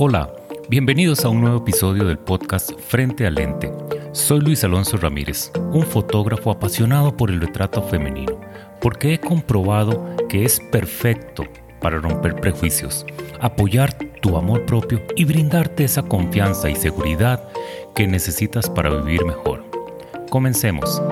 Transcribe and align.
Hola, 0.00 0.32
bienvenidos 0.68 1.24
a 1.24 1.28
un 1.28 1.40
nuevo 1.40 1.56
episodio 1.56 2.04
del 2.04 2.20
podcast 2.20 2.70
Frente 2.78 3.26
al 3.26 3.34
Lente. 3.34 3.72
Soy 4.12 4.38
Luis 4.38 4.62
Alonso 4.62 4.96
Ramírez, 4.96 5.50
un 5.72 5.82
fotógrafo 5.84 6.52
apasionado 6.52 7.16
por 7.16 7.32
el 7.32 7.40
retrato 7.40 7.82
femenino, 7.82 8.40
porque 8.80 9.14
he 9.14 9.18
comprobado 9.18 10.14
que 10.28 10.44
es 10.44 10.60
perfecto 10.70 11.42
para 11.80 11.98
romper 11.98 12.36
prejuicios, 12.36 13.04
apoyar 13.40 13.92
tu 14.22 14.36
amor 14.36 14.64
propio 14.66 15.02
y 15.16 15.24
brindarte 15.24 15.82
esa 15.82 16.04
confianza 16.04 16.70
y 16.70 16.76
seguridad 16.76 17.48
que 17.96 18.06
necesitas 18.06 18.70
para 18.70 18.90
vivir 18.90 19.24
mejor. 19.24 19.64
Comencemos. 20.30 21.02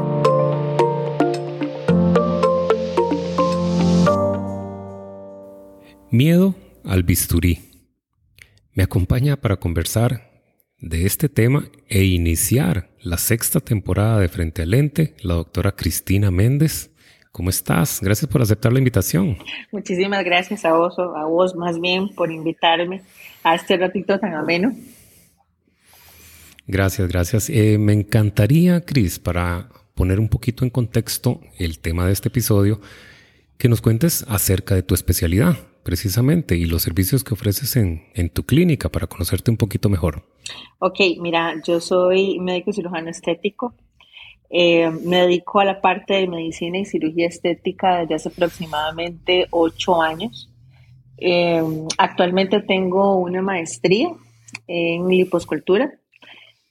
Miedo 6.09 6.55
al 6.85 7.03
bisturí. 7.03 7.66
Me 8.77 8.83
acompaña 8.83 9.41
para 9.41 9.57
conversar 9.57 10.31
de 10.79 11.07
este 11.07 11.31
tema 11.31 11.65
e 11.89 12.05
iniciar 12.05 12.91
la 13.01 13.17
sexta 13.17 13.59
temporada 13.59 14.21
de 14.21 14.29
Frente 14.29 14.61
al 14.61 14.73
Lente, 14.73 15.15
la 15.23 15.33
doctora 15.33 15.73
Cristina 15.73 16.31
Méndez. 16.31 16.91
¿Cómo 17.33 17.49
estás? 17.49 18.03
Gracias 18.03 18.31
por 18.31 18.43
aceptar 18.43 18.75
la 18.75 18.79
invitación. 18.79 19.39
Muchísimas 19.73 20.23
gracias 20.27 20.67
a 20.67 20.75
vos, 20.75 20.95
a 20.99 21.25
vos 21.25 21.57
más 21.57 21.81
bien 21.81 22.15
por 22.15 22.31
invitarme 22.31 23.01
a 23.43 23.55
este 23.55 23.79
ratito 23.79 24.21
tan 24.21 24.35
ameno. 24.35 24.77
Gracias, 26.67 27.09
gracias. 27.09 27.49
Eh, 27.49 27.79
me 27.79 27.95
encantaría, 27.95 28.83
Cris, 28.83 29.19
para 29.19 29.71
poner 29.95 30.21
un 30.21 30.29
poquito 30.29 30.65
en 30.65 30.71
contexto 30.71 31.41
el 31.59 31.79
tema 31.79 32.07
de 32.07 32.13
este 32.13 32.29
episodio, 32.29 32.83
que 33.57 33.71
nos 33.71 33.81
cuentes 33.81 34.27
acerca 34.29 34.75
de 34.75 34.83
tu 34.83 34.95
especialidad, 34.95 35.57
precisamente, 35.87 36.57
y 36.57 36.65
los 36.67 36.83
servicios 36.83 37.23
que 37.23 37.35
ofreces 37.35 37.77
en, 37.77 38.03
en 38.15 38.29
tu 38.29 38.43
clínica 38.43 38.89
para 38.89 39.07
conocerte 39.07 39.53
un 39.53 39.57
poquito 39.57 39.89
mejor. 39.89 40.25
Ok, 40.81 40.99
mira, 41.21 41.55
yo 41.65 41.81
soy 41.81 42.41
médico 42.41 42.73
cirujano 42.73 43.09
estético. 43.09 43.73
Eh, 44.51 44.91
me 44.91 45.19
dedico 45.19 45.61
a 45.61 45.65
la 45.65 45.81
parte 45.81 46.15
de 46.15 46.27
medicina 46.27 46.79
y 46.79 46.87
cirugía 46.87 47.29
estética 47.29 48.01
desde 48.01 48.17
hace 48.17 48.31
aproximadamente 48.31 49.47
ocho 49.53 50.03
años. 50.03 50.51
Eh, 51.19 51.63
actualmente 51.99 52.61
tengo 52.63 53.19
una 53.19 53.41
maestría 53.41 54.09
en 54.67 55.09
liposcultura, 55.09 55.93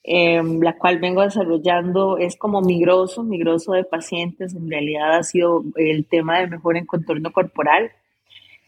eh, 0.04 0.44
la 0.62 0.78
cual 0.78 1.00
vengo 1.00 1.22
desarrollando, 1.22 2.18
es 2.18 2.36
como 2.36 2.60
migroso, 2.60 3.24
migroso 3.24 3.72
de 3.72 3.86
pacientes, 3.86 4.54
en 4.54 4.70
realidad 4.70 5.16
ha 5.16 5.24
sido 5.24 5.64
el 5.78 6.06
tema 6.06 6.42
de 6.42 6.48
mejor 6.48 6.76
en 6.76 6.86
contorno 6.86 7.32
corporal. 7.32 7.92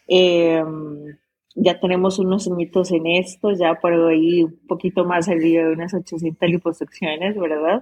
Ya 0.08 1.80
tenemos 1.80 2.19
unos 2.19 2.47
mitos 2.50 2.91
en 2.91 3.08
esto, 3.08 3.52
ya 3.52 3.75
por 3.75 3.94
ahí 3.94 4.44
un 4.44 4.59
poquito 4.67 5.05
más 5.05 5.27
arriba 5.27 5.64
de 5.64 5.73
unas 5.73 5.94
800 5.94 6.49
liposucciones, 6.49 7.38
¿verdad? 7.38 7.81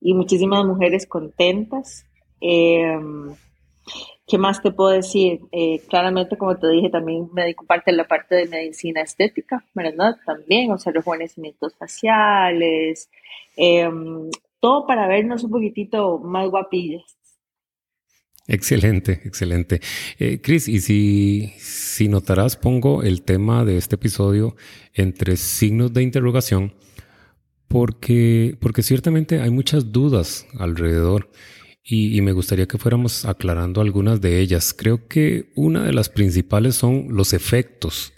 y 0.00 0.14
muchísimas 0.14 0.64
mujeres 0.64 1.06
contentas. 1.06 2.06
Em, 2.40 3.34
¿Qué 4.26 4.36
más 4.36 4.60
te 4.62 4.70
puedo 4.70 4.90
decir? 4.90 5.40
Eh, 5.52 5.80
claramente, 5.88 6.36
como 6.36 6.56
te 6.58 6.68
dije, 6.68 6.90
también 6.90 7.28
me 7.32 7.42
dedico 7.42 7.64
parte 7.64 7.90
de 7.90 7.96
la 7.96 8.04
parte 8.04 8.34
de 8.34 8.46
medicina 8.46 9.00
estética, 9.00 9.64
¿verdad? 9.74 10.16
También, 10.26 10.70
o 10.70 10.78
sea, 10.78 10.92
rejuvenecimientos 10.92 11.74
faciales, 11.76 13.10
em, 13.56 14.30
todo 14.60 14.86
para 14.86 15.08
vernos 15.08 15.44
un 15.44 15.50
poquitito 15.50 16.18
más 16.18 16.48
guapillas. 16.50 17.17
Excelente, 18.48 19.20
excelente. 19.24 19.80
Eh, 20.18 20.40
Cris, 20.40 20.68
y 20.68 20.80
si, 20.80 21.52
si 21.58 22.08
notarás, 22.08 22.56
pongo 22.56 23.02
el 23.02 23.22
tema 23.22 23.64
de 23.66 23.76
este 23.76 23.96
episodio 23.96 24.56
entre 24.94 25.36
signos 25.36 25.92
de 25.92 26.02
interrogación 26.02 26.72
porque, 27.68 28.56
porque 28.58 28.82
ciertamente 28.82 29.42
hay 29.42 29.50
muchas 29.50 29.92
dudas 29.92 30.46
alrededor 30.58 31.30
y, 31.90 32.20
me 32.20 32.32
gustaría 32.32 32.66
que 32.66 32.76
fuéramos 32.76 33.24
aclarando 33.24 33.80
algunas 33.80 34.20
de 34.20 34.40
ellas. 34.40 34.74
Creo 34.76 35.08
que 35.08 35.50
una 35.54 35.84
de 35.84 35.94
las 35.94 36.10
principales 36.10 36.74
son 36.74 37.06
los 37.10 37.32
efectos 37.32 38.12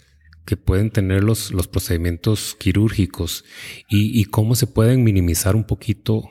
que 0.45 0.57
pueden 0.57 0.91
tener 0.91 1.23
los, 1.23 1.51
los 1.51 1.67
procedimientos 1.69 2.55
quirúrgicos 2.59 3.45
y, 3.89 4.19
y 4.19 4.25
cómo 4.25 4.55
se 4.55 4.67
pueden 4.67 5.03
minimizar 5.05 5.55
un 5.55 5.63
poquito 5.63 6.29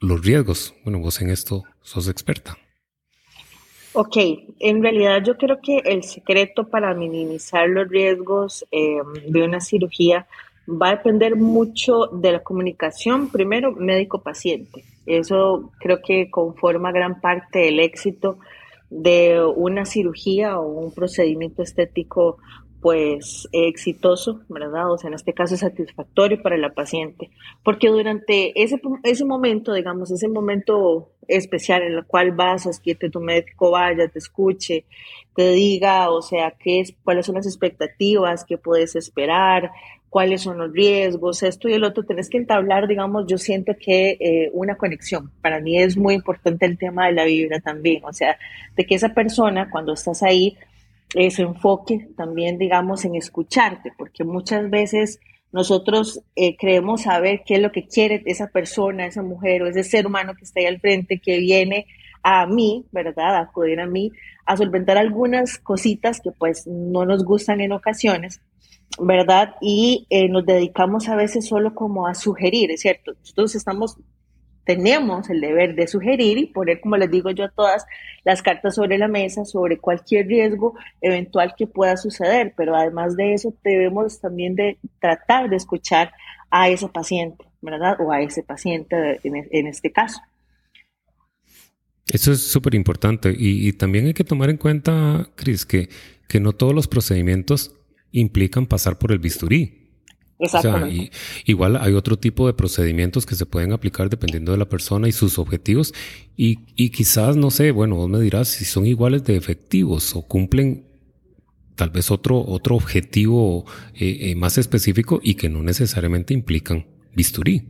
los 0.00 0.24
riesgos. 0.24 0.74
Bueno, 0.84 1.00
vos 1.00 1.20
en 1.20 1.28
esto 1.28 1.64
sos 1.82 2.08
experta. 2.08 2.56
Ok, 3.94 4.16
en 4.60 4.82
realidad 4.82 5.22
yo 5.24 5.36
creo 5.36 5.60
que 5.60 5.78
el 5.78 6.04
secreto 6.04 6.68
para 6.68 6.94
minimizar 6.94 7.68
los 7.68 7.88
riesgos 7.88 8.66
eh, 8.70 8.98
de 9.26 9.42
una 9.42 9.60
cirugía 9.60 10.26
va 10.68 10.88
a 10.88 10.96
depender 10.96 11.36
mucho 11.36 12.06
de 12.12 12.32
la 12.32 12.40
comunicación, 12.40 13.30
primero 13.30 13.72
médico-paciente. 13.72 14.84
Eso 15.06 15.72
creo 15.80 16.00
que 16.02 16.30
conforma 16.30 16.92
gran 16.92 17.20
parte 17.20 17.60
del 17.60 17.80
éxito 17.80 18.38
de 18.90 19.42
una 19.42 19.86
cirugía 19.86 20.58
o 20.58 20.66
un 20.66 20.92
procedimiento 20.92 21.62
estético 21.62 22.38
pues 22.80 23.48
exitoso, 23.52 24.40
¿verdad? 24.48 24.92
O 24.92 24.98
sea, 24.98 25.08
en 25.08 25.14
este 25.14 25.32
caso 25.32 25.56
satisfactorio 25.56 26.40
para 26.42 26.56
la 26.56 26.70
paciente, 26.70 27.30
porque 27.64 27.88
durante 27.88 28.62
ese, 28.62 28.80
ese 29.02 29.24
momento, 29.24 29.72
digamos, 29.72 30.10
ese 30.10 30.28
momento 30.28 31.10
especial 31.26 31.82
en 31.82 31.94
el 31.94 32.04
cual 32.06 32.32
vas 32.32 32.66
a 32.66 32.70
que 32.82 32.94
tu 32.94 33.20
médico 33.20 33.72
vaya, 33.72 34.08
te 34.08 34.18
escuche, 34.18 34.84
te 35.34 35.50
diga, 35.50 36.10
o 36.10 36.22
sea, 36.22 36.54
qué 36.58 36.80
es, 36.80 36.94
cuáles 37.02 37.26
son 37.26 37.34
las 37.34 37.46
expectativas, 37.46 38.44
qué 38.44 38.58
puedes 38.58 38.94
esperar, 38.94 39.70
cuáles 40.08 40.42
son 40.42 40.58
los 40.58 40.72
riesgos, 40.72 41.42
esto 41.42 41.68
y 41.68 41.74
el 41.74 41.84
otro, 41.84 42.04
tenés 42.04 42.30
que 42.30 42.38
entablar, 42.38 42.86
digamos, 42.88 43.26
yo 43.26 43.38
siento 43.38 43.72
que 43.78 44.16
eh, 44.20 44.50
una 44.52 44.76
conexión. 44.76 45.30
Para 45.42 45.60
mí 45.60 45.78
es 45.78 45.96
muy 45.96 46.14
importante 46.14 46.64
el 46.64 46.78
tema 46.78 47.06
de 47.06 47.12
la 47.12 47.24
vibra 47.24 47.60
también, 47.60 48.04
o 48.04 48.12
sea, 48.12 48.38
de 48.76 48.86
que 48.86 48.94
esa 48.94 49.10
persona 49.10 49.68
cuando 49.70 49.92
estás 49.92 50.22
ahí 50.22 50.56
eh, 51.14 51.30
se 51.30 51.42
enfoque 51.42 52.08
también, 52.16 52.58
digamos, 52.58 53.04
en 53.04 53.14
escucharte, 53.14 53.92
porque 53.96 54.24
muchas 54.24 54.68
veces 54.70 55.20
nosotros 55.52 56.20
eh, 56.36 56.56
creemos 56.56 57.02
saber 57.02 57.42
qué 57.46 57.54
es 57.54 57.60
lo 57.60 57.72
que 57.72 57.86
quiere 57.86 58.22
esa 58.26 58.48
persona, 58.48 59.06
esa 59.06 59.22
mujer 59.22 59.62
o 59.62 59.66
ese 59.66 59.84
ser 59.84 60.06
humano 60.06 60.34
que 60.34 60.44
está 60.44 60.60
ahí 60.60 60.66
al 60.66 60.80
frente, 60.80 61.20
que 61.20 61.38
viene 61.38 61.86
a 62.22 62.46
mí, 62.46 62.84
¿verdad? 62.92 63.36
A 63.36 63.40
acudir 63.40 63.80
a 63.80 63.86
mí, 63.86 64.12
a 64.44 64.56
solventar 64.56 64.98
algunas 64.98 65.58
cositas 65.58 66.20
que 66.20 66.32
pues 66.32 66.66
no 66.66 67.06
nos 67.06 67.24
gustan 67.24 67.60
en 67.60 67.72
ocasiones 67.72 68.40
¿verdad? 69.00 69.54
Y 69.60 70.06
eh, 70.10 70.28
nos 70.28 70.46
dedicamos 70.46 71.08
a 71.08 71.16
veces 71.16 71.46
solo 71.46 71.74
como 71.74 72.06
a 72.06 72.14
sugerir, 72.14 72.70
es 72.70 72.80
cierto. 72.80 73.12
Nosotros 73.18 73.54
estamos, 73.54 73.96
tenemos 74.68 75.30
el 75.30 75.40
deber 75.40 75.74
de 75.74 75.88
sugerir 75.88 76.36
y 76.36 76.44
poner, 76.44 76.82
como 76.82 76.98
les 76.98 77.10
digo 77.10 77.30
yo 77.30 77.46
a 77.46 77.48
todas, 77.48 77.86
las 78.22 78.42
cartas 78.42 78.74
sobre 78.74 78.98
la 78.98 79.08
mesa 79.08 79.46
sobre 79.46 79.78
cualquier 79.78 80.26
riesgo 80.26 80.74
eventual 81.00 81.54
que 81.56 81.66
pueda 81.66 81.96
suceder, 81.96 82.52
pero 82.54 82.76
además 82.76 83.16
de 83.16 83.32
eso 83.32 83.54
debemos 83.64 84.20
también 84.20 84.56
de 84.56 84.76
tratar 85.00 85.48
de 85.48 85.56
escuchar 85.56 86.12
a 86.50 86.68
ese 86.68 86.86
paciente, 86.86 87.46
¿verdad? 87.62 87.98
O 87.98 88.12
a 88.12 88.20
ese 88.20 88.42
paciente 88.42 89.18
en, 89.24 89.66
este 89.66 89.90
caso. 89.90 90.20
Eso 92.06 92.32
es 92.32 92.42
súper 92.42 92.74
importante 92.74 93.30
y, 93.30 93.66
y, 93.66 93.72
también 93.72 94.04
hay 94.04 94.12
que 94.12 94.24
tomar 94.24 94.50
en 94.50 94.58
cuenta, 94.58 95.30
Cris, 95.34 95.64
que, 95.64 95.88
que 96.28 96.40
no 96.40 96.52
todos 96.52 96.74
los 96.74 96.88
procedimientos 96.88 97.74
implican 98.12 98.66
pasar 98.66 98.98
por 98.98 99.12
el 99.12 99.18
bisturí. 99.18 99.77
Exactamente. 100.38 101.10
igual 101.46 101.76
hay 101.76 101.94
otro 101.94 102.16
tipo 102.16 102.46
de 102.46 102.52
procedimientos 102.52 103.26
que 103.26 103.34
se 103.34 103.44
pueden 103.44 103.72
aplicar 103.72 104.08
dependiendo 104.08 104.52
de 104.52 104.58
la 104.58 104.68
persona 104.68 105.08
y 105.08 105.12
sus 105.12 105.38
objetivos. 105.38 105.94
Y, 106.36 106.60
y 106.76 106.90
quizás, 106.90 107.36
no 107.36 107.50
sé, 107.50 107.72
bueno, 107.72 107.96
vos 107.96 108.08
me 108.08 108.20
dirás 108.20 108.48
si 108.48 108.64
son 108.64 108.86
iguales 108.86 109.24
de 109.24 109.36
efectivos 109.36 110.14
o 110.14 110.22
cumplen 110.22 110.86
tal 111.78 111.90
vez 111.90 112.10
otro, 112.10 112.44
otro 112.46 112.74
objetivo 112.74 113.64
eh, 113.94 114.30
eh, 114.30 114.34
más 114.34 114.58
específico 114.58 115.20
y 115.22 115.34
que 115.34 115.48
no 115.48 115.62
necesariamente 115.62 116.34
implican 116.34 116.86
bisturí. 117.14 117.68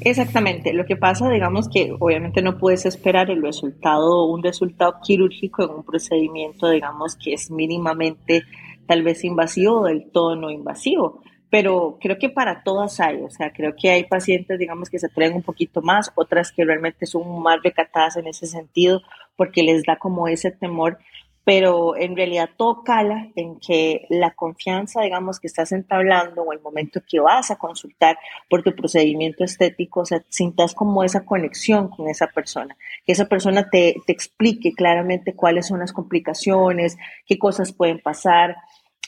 Exactamente. 0.00 0.72
Lo 0.72 0.84
que 0.84 0.96
pasa, 0.96 1.30
digamos 1.30 1.68
que 1.68 1.92
obviamente 1.98 2.42
no 2.42 2.58
puedes 2.58 2.86
esperar 2.86 3.30
el 3.30 3.42
resultado, 3.42 4.26
un 4.26 4.42
resultado 4.42 4.96
quirúrgico 5.02 5.64
en 5.64 5.70
un 5.70 5.84
procedimiento, 5.84 6.68
digamos, 6.68 7.16
que 7.16 7.32
es 7.32 7.50
mínimamente 7.50 8.42
tal 8.86 9.02
vez 9.02 9.24
invasivo 9.24 9.84
del 9.84 10.10
todo 10.10 10.36
no 10.36 10.50
invasivo. 10.50 11.22
Pero 11.50 11.98
creo 12.00 12.18
que 12.18 12.28
para 12.28 12.62
todas 12.62 12.98
hay, 13.00 13.22
o 13.22 13.30
sea, 13.30 13.52
creo 13.52 13.74
que 13.76 13.90
hay 13.90 14.04
pacientes, 14.04 14.58
digamos, 14.58 14.90
que 14.90 14.98
se 14.98 15.06
atreven 15.06 15.36
un 15.36 15.42
poquito 15.42 15.80
más, 15.80 16.10
otras 16.16 16.50
que 16.50 16.64
realmente 16.64 17.06
son 17.06 17.40
más 17.40 17.58
recatadas 17.62 18.16
en 18.16 18.26
ese 18.26 18.46
sentido 18.46 19.02
porque 19.36 19.62
les 19.62 19.84
da 19.84 19.96
como 19.96 20.26
ese 20.28 20.50
temor, 20.50 20.98
pero 21.44 21.96
en 21.96 22.16
realidad 22.16 22.50
todo 22.56 22.82
cala 22.82 23.28
en 23.36 23.60
que 23.60 24.06
la 24.10 24.32
confianza, 24.32 25.02
digamos, 25.02 25.38
que 25.38 25.46
estás 25.46 25.70
entablando 25.70 26.42
o 26.42 26.52
el 26.52 26.60
momento 26.60 27.00
que 27.08 27.20
vas 27.20 27.52
a 27.52 27.56
consultar 27.56 28.18
por 28.50 28.64
tu 28.64 28.74
procedimiento 28.74 29.44
estético, 29.44 30.00
o 30.00 30.04
sea, 30.04 30.24
sientas 30.28 30.74
como 30.74 31.04
esa 31.04 31.24
conexión 31.24 31.88
con 31.88 32.08
esa 32.08 32.26
persona, 32.26 32.76
que 33.06 33.12
esa 33.12 33.26
persona 33.26 33.68
te 33.70 33.94
explique 34.08 34.72
claramente 34.72 35.36
cuáles 35.36 35.68
son 35.68 35.78
las 35.78 35.92
complicaciones, 35.92 36.96
qué 37.28 37.38
cosas 37.38 37.72
pueden 37.72 38.00
pasar, 38.00 38.56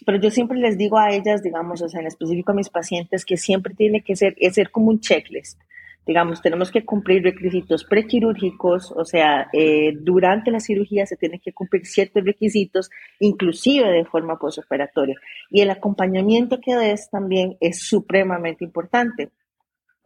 pero 0.06 0.18
yo 0.18 0.30
siempre 0.30 0.58
les 0.58 0.78
digo 0.78 0.98
a 0.98 1.10
ellas, 1.10 1.42
digamos, 1.42 1.82
o 1.82 1.88
sea, 1.88 2.00
en 2.00 2.06
específico 2.06 2.52
a 2.52 2.54
mis 2.54 2.68
pacientes, 2.68 3.24
que 3.24 3.36
siempre 3.36 3.74
tiene 3.74 4.02
que 4.02 4.16
ser, 4.16 4.34
es 4.38 4.54
ser 4.54 4.70
como 4.70 4.88
un 4.88 5.00
checklist. 5.00 5.60
Digamos, 6.06 6.40
tenemos 6.40 6.70
que 6.70 6.86
cumplir 6.86 7.22
requisitos 7.22 7.84
prequirúrgicos, 7.84 8.92
o 8.92 9.04
sea, 9.04 9.48
eh, 9.52 9.92
durante 10.00 10.50
la 10.50 10.58
cirugía 10.58 11.04
se 11.04 11.16
tienen 11.16 11.38
que 11.38 11.52
cumplir 11.52 11.84
ciertos 11.84 12.24
requisitos, 12.24 12.88
inclusive 13.20 13.90
de 13.90 14.06
forma 14.06 14.38
postoperatoria. 14.38 15.16
Y 15.50 15.60
el 15.60 15.70
acompañamiento 15.70 16.60
que 16.60 16.74
des 16.74 17.10
también 17.10 17.58
es 17.60 17.80
supremamente 17.82 18.64
importante, 18.64 19.28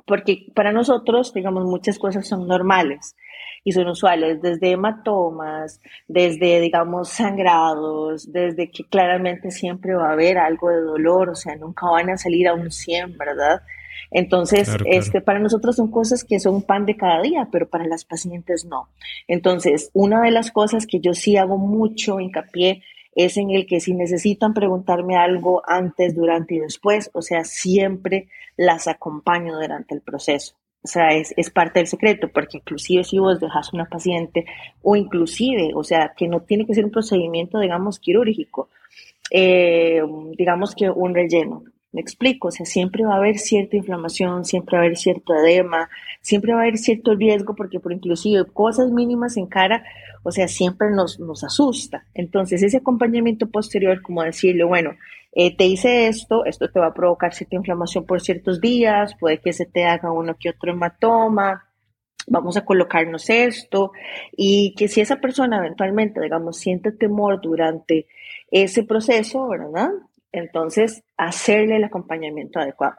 porque 0.07 0.47
para 0.55 0.73
nosotros, 0.73 1.33
digamos, 1.33 1.65
muchas 1.65 1.99
cosas 1.99 2.27
son 2.27 2.47
normales 2.47 3.17
y 3.65 3.73
son 3.73 3.89
usuales, 3.89 4.43
desde 4.43 4.73
hematomas, 4.73 5.81
desde, 6.09 6.61
digamos, 6.61 7.11
sangrados, 7.11 8.33
desde 8.33 8.71
que 8.71 8.85
claramente 8.85 9.51
siempre 9.51 9.95
va 9.95 10.09
a 10.09 10.13
haber 10.13 10.39
algo 10.39 10.71
de 10.71 10.81
dolor, 10.81 11.31
o 11.31 11.35
sea, 11.35 11.55
nunca 11.57 11.89
van 11.89 12.11
a 12.11 12.17
salir 12.17 12.49
a 12.49 12.55
un 12.55 12.71
100, 12.71 13.17
¿verdad? 13.17 13.63
Entonces, 14.11 14.69
este, 14.87 15.21
para 15.21 15.39
nosotros 15.39 15.77
son 15.77 15.91
cosas 15.91 16.25
que 16.25 16.39
son 16.39 16.63
pan 16.63 16.85
de 16.85 16.97
cada 16.97 17.23
día, 17.23 17.49
pero 17.51 17.69
para 17.69 17.87
las 17.87 18.05
pacientes 18.05 18.65
no. 18.67 18.89
Entonces, 19.27 19.91
una 19.95 20.23
de 20.23 20.31
las 20.31 20.51
cosas 20.51 20.87
que 20.87 21.01
yo 21.01 21.15
sí 21.15 21.37
hago 21.37 21.57
mucho 21.57 22.21
hincapié 22.21 22.83
es 23.15 23.37
en 23.37 23.51
el 23.51 23.67
que 23.67 23.81
si 23.81 23.95
necesitan 23.95 24.55
preguntarme 24.55 25.17
algo 25.17 25.63
antes, 25.67 26.15
durante 26.15 26.55
y 26.55 26.59
después, 26.61 27.11
o 27.13 27.23
sea, 27.23 27.45
siempre 27.45 28.29
las 28.57 28.89
acompaño 28.89 29.55
durante 29.55 29.95
el 29.95 30.01
proceso. 30.01 30.55
O 30.85 30.89
sea, 30.89 31.15
es, 31.15 31.33
es, 31.37 31.51
parte 31.51 31.79
del 31.79 31.87
secreto, 31.87 32.29
porque 32.29 32.59
inclusive 32.59 33.05
si 33.05 33.19
vos 33.19 33.39
dejas 33.39 33.73
una 33.73 33.85
paciente, 33.85 34.47
o 34.83 34.97
inclusive, 34.97 35.71
o 35.75 35.85
sea, 35.85 36.13
que 36.17 36.27
no 36.27 36.41
tiene 36.41 36.67
que 36.67 36.75
ser 36.75 36.85
un 36.85 36.91
procedimiento, 36.91 37.61
digamos, 37.61 38.01
quirúrgico, 38.01 38.69
eh, 39.31 40.03
digamos 40.37 40.75
que 40.75 40.91
un 40.91 41.15
relleno. 41.15 41.65
Me 41.93 42.01
explico, 42.01 42.49
o 42.49 42.51
sea, 42.51 42.65
siempre 42.65 43.05
va 43.05 43.15
a 43.15 43.19
haber 43.19 43.39
cierta 43.39 43.77
inflamación, 43.77 44.47
siempre 44.47 44.77
va 44.79 44.83
a 44.83 44.87
haber 44.87 44.97
cierto 44.97 45.35
edema, 45.35 45.91
siempre 46.23 46.55
va 46.55 46.61
a 46.61 46.63
haber 46.63 46.79
cierto 46.79 47.15
riesgo, 47.15 47.55
porque 47.55 47.81
por 47.81 47.93
inclusive 47.93 48.47
cosas 48.47 48.91
mínimas 48.91 49.37
en 49.37 49.47
cara, 49.47 49.85
o 50.23 50.33
sea, 50.33 50.49
siempre 50.49 50.91
nos, 50.91 51.21
nos 51.21 51.45
asusta. 51.45 52.07
Entonces, 52.15 52.63
ese 52.63 52.79
acompañamiento 52.79 53.51
posterior, 53.51 54.01
como 54.01 54.23
decirle, 54.23 54.65
bueno, 54.65 54.93
eh, 55.35 55.55
te 55.55 55.67
hice 55.67 56.09
esto, 56.09 56.47
esto 56.47 56.71
te 56.71 56.81
va 56.81 56.89
a 56.89 56.95
provocar 56.95 57.35
cierta 57.35 57.57
inflamación 57.57 58.07
por 58.07 58.23
ciertos 58.23 58.61
días, 58.61 59.15
puede 59.19 59.39
que 59.39 59.53
se 59.53 59.67
te 59.67 59.85
haga 59.85 60.13
uno 60.13 60.37
que 60.39 60.51
otro 60.51 60.73
hematoma, 60.73 61.65
vamos 62.27 62.57
a 62.57 62.65
colocarnos 62.65 63.29
esto, 63.29 63.93
y 64.35 64.75
que 64.77 64.89
si 64.89 65.01
esa 65.03 65.17
persona 65.17 65.59
eventualmente, 65.59 66.21
digamos, 66.21 66.57
siente 66.59 66.93
temor 66.93 67.41
durante 67.43 68.07
ese 68.51 68.85
proceso, 68.85 69.49
¿verdad? 69.49 69.91
Entonces, 70.33 71.03
hacerle 71.17 71.77
el 71.77 71.85
acompañamiento 71.85 72.59
adecuado. 72.59 72.97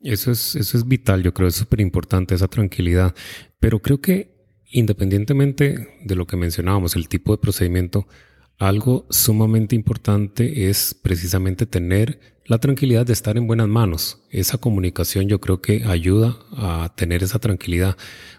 Eso 0.00 0.30
es, 0.30 0.54
eso 0.56 0.78
es 0.78 0.86
vital, 0.86 1.22
yo 1.22 1.34
creo, 1.34 1.48
es 1.48 1.56
súper 1.56 1.80
importante 1.80 2.34
esa 2.34 2.48
tranquilidad, 2.48 3.14
pero 3.58 3.80
creo 3.80 4.00
que 4.00 4.40
independientemente 4.70 5.88
de 6.02 6.16
lo 6.16 6.26
que 6.26 6.36
mencionábamos, 6.36 6.96
el 6.96 7.08
tipo 7.08 7.32
de 7.32 7.38
procedimiento, 7.38 8.06
algo 8.58 9.06
sumamente 9.10 9.74
importante 9.74 10.68
es 10.68 10.94
precisamente 10.94 11.66
tener 11.66 12.20
la 12.44 12.58
tranquilidad 12.58 13.06
de 13.06 13.12
estar 13.12 13.36
en 13.36 13.46
buenas 13.46 13.68
manos. 13.68 14.22
Esa 14.30 14.58
comunicación 14.58 15.28
yo 15.28 15.40
creo 15.40 15.60
que 15.60 15.84
ayuda 15.84 16.36
a 16.52 16.92
tener 16.96 17.22
esa 17.22 17.38
tranquilidad. 17.38 17.96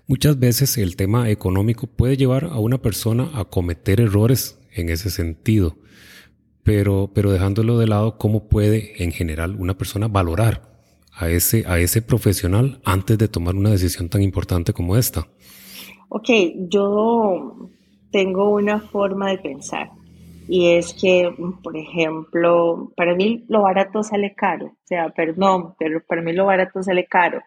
Muchas 0.07 0.37
veces 0.37 0.77
el 0.77 0.95
tema 0.95 1.29
económico 1.29 1.87
puede 1.87 2.17
llevar 2.17 2.45
a 2.45 2.59
una 2.59 2.81
persona 2.81 3.29
a 3.33 3.45
cometer 3.45 3.99
errores 3.99 4.59
en 4.73 4.89
ese 4.89 5.09
sentido, 5.09 5.77
pero, 6.63 7.11
pero 7.13 7.31
dejándolo 7.31 7.77
de 7.77 7.87
lado, 7.87 8.17
¿cómo 8.17 8.47
puede 8.47 9.03
en 9.03 9.11
general 9.11 9.55
una 9.57 9.75
persona 9.77 10.07
valorar 10.07 10.61
a 11.13 11.29
ese, 11.29 11.65
a 11.67 11.79
ese 11.79 12.01
profesional 12.01 12.81
antes 12.83 13.17
de 13.17 13.27
tomar 13.27 13.55
una 13.55 13.71
decisión 13.71 14.09
tan 14.09 14.21
importante 14.21 14.73
como 14.73 14.97
esta? 14.97 15.27
Ok, 16.09 16.29
yo 16.69 17.69
tengo 18.11 18.49
una 18.49 18.79
forma 18.79 19.29
de 19.29 19.37
pensar 19.37 19.91
y 20.47 20.71
es 20.71 20.93
que, 20.93 21.33
por 21.63 21.77
ejemplo, 21.77 22.91
para 22.97 23.15
mí 23.15 23.45
lo 23.47 23.61
barato 23.61 24.03
sale 24.03 24.33
caro, 24.35 24.65
o 24.65 24.77
sea, 24.83 25.09
perdón, 25.09 25.75
pero 25.79 26.03
para 26.05 26.21
mí 26.21 26.33
lo 26.33 26.45
barato 26.45 26.83
sale 26.83 27.05
caro. 27.05 27.41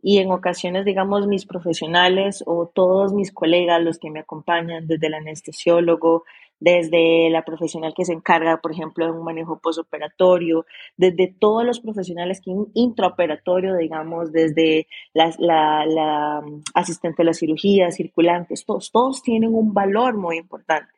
Y 0.00 0.18
en 0.18 0.30
ocasiones, 0.30 0.84
digamos, 0.84 1.26
mis 1.26 1.46
profesionales 1.46 2.44
o 2.46 2.70
todos 2.72 3.12
mis 3.14 3.32
colegas, 3.32 3.82
los 3.82 3.98
que 3.98 4.10
me 4.10 4.20
acompañan, 4.20 4.86
desde 4.86 5.06
el 5.06 5.14
anestesiólogo, 5.14 6.24
desde 6.60 7.28
la 7.30 7.44
profesional 7.44 7.94
que 7.94 8.04
se 8.04 8.12
encarga, 8.12 8.58
por 8.58 8.72
ejemplo, 8.72 9.04
de 9.04 9.12
un 9.12 9.24
manejo 9.24 9.58
postoperatorio, 9.58 10.66
desde 10.96 11.34
todos 11.38 11.64
los 11.64 11.80
profesionales 11.80 12.40
que 12.40 12.52
intraoperatorio, 12.74 13.76
digamos, 13.76 14.32
desde 14.32 14.86
la, 15.12 15.34
la, 15.38 16.42
asistente 16.74 17.22
de 17.22 17.26
la 17.26 17.34
cirugía, 17.34 17.90
circulantes, 17.90 18.64
todos, 18.64 18.90
todos 18.90 19.22
tienen 19.22 19.54
un 19.54 19.74
valor 19.74 20.16
muy 20.16 20.38
importante. 20.38 20.92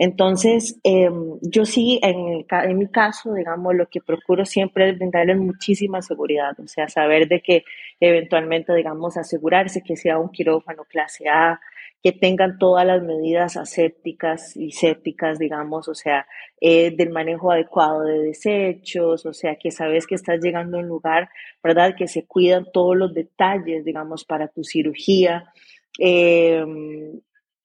Entonces, 0.00 0.78
em, 0.84 1.38
yo 1.42 1.64
sí, 1.64 1.98
en, 2.02 2.46
en, 2.48 2.78
mi 2.78 2.86
caso, 2.86 3.34
digamos, 3.34 3.74
lo 3.74 3.86
que 3.88 4.00
procuro 4.00 4.44
siempre 4.44 4.90
es 4.90 4.96
brindarles 4.96 5.38
muchísima 5.38 6.02
seguridad, 6.02 6.58
o 6.60 6.68
sea, 6.68 6.88
saber 6.88 7.26
de 7.26 7.40
que 7.40 7.64
eventualmente, 7.98 8.72
digamos, 8.74 9.16
asegurarse 9.16 9.82
que 9.82 9.96
sea 9.96 10.18
un 10.18 10.28
quirófano 10.28 10.84
clase 10.84 11.28
A, 11.28 11.60
que 12.02 12.12
tengan 12.12 12.58
todas 12.58 12.86
las 12.86 13.02
medidas 13.02 13.56
asépticas 13.56 14.56
y 14.56 14.72
sépticas, 14.72 15.38
digamos, 15.38 15.88
o 15.88 15.94
sea, 15.94 16.26
eh, 16.60 16.94
del 16.96 17.10
manejo 17.10 17.50
adecuado 17.50 18.04
de 18.04 18.20
desechos, 18.20 19.26
o 19.26 19.32
sea, 19.32 19.56
que 19.56 19.70
sabes 19.70 20.06
que 20.06 20.14
estás 20.14 20.40
llegando 20.40 20.76
a 20.76 20.80
un 20.80 20.88
lugar, 20.88 21.28
¿verdad? 21.62 21.94
Que 21.96 22.06
se 22.06 22.26
cuidan 22.26 22.66
todos 22.72 22.96
los 22.96 23.14
detalles, 23.14 23.84
digamos, 23.84 24.24
para 24.24 24.48
tu 24.48 24.62
cirugía. 24.64 25.52
Eh, 25.98 26.64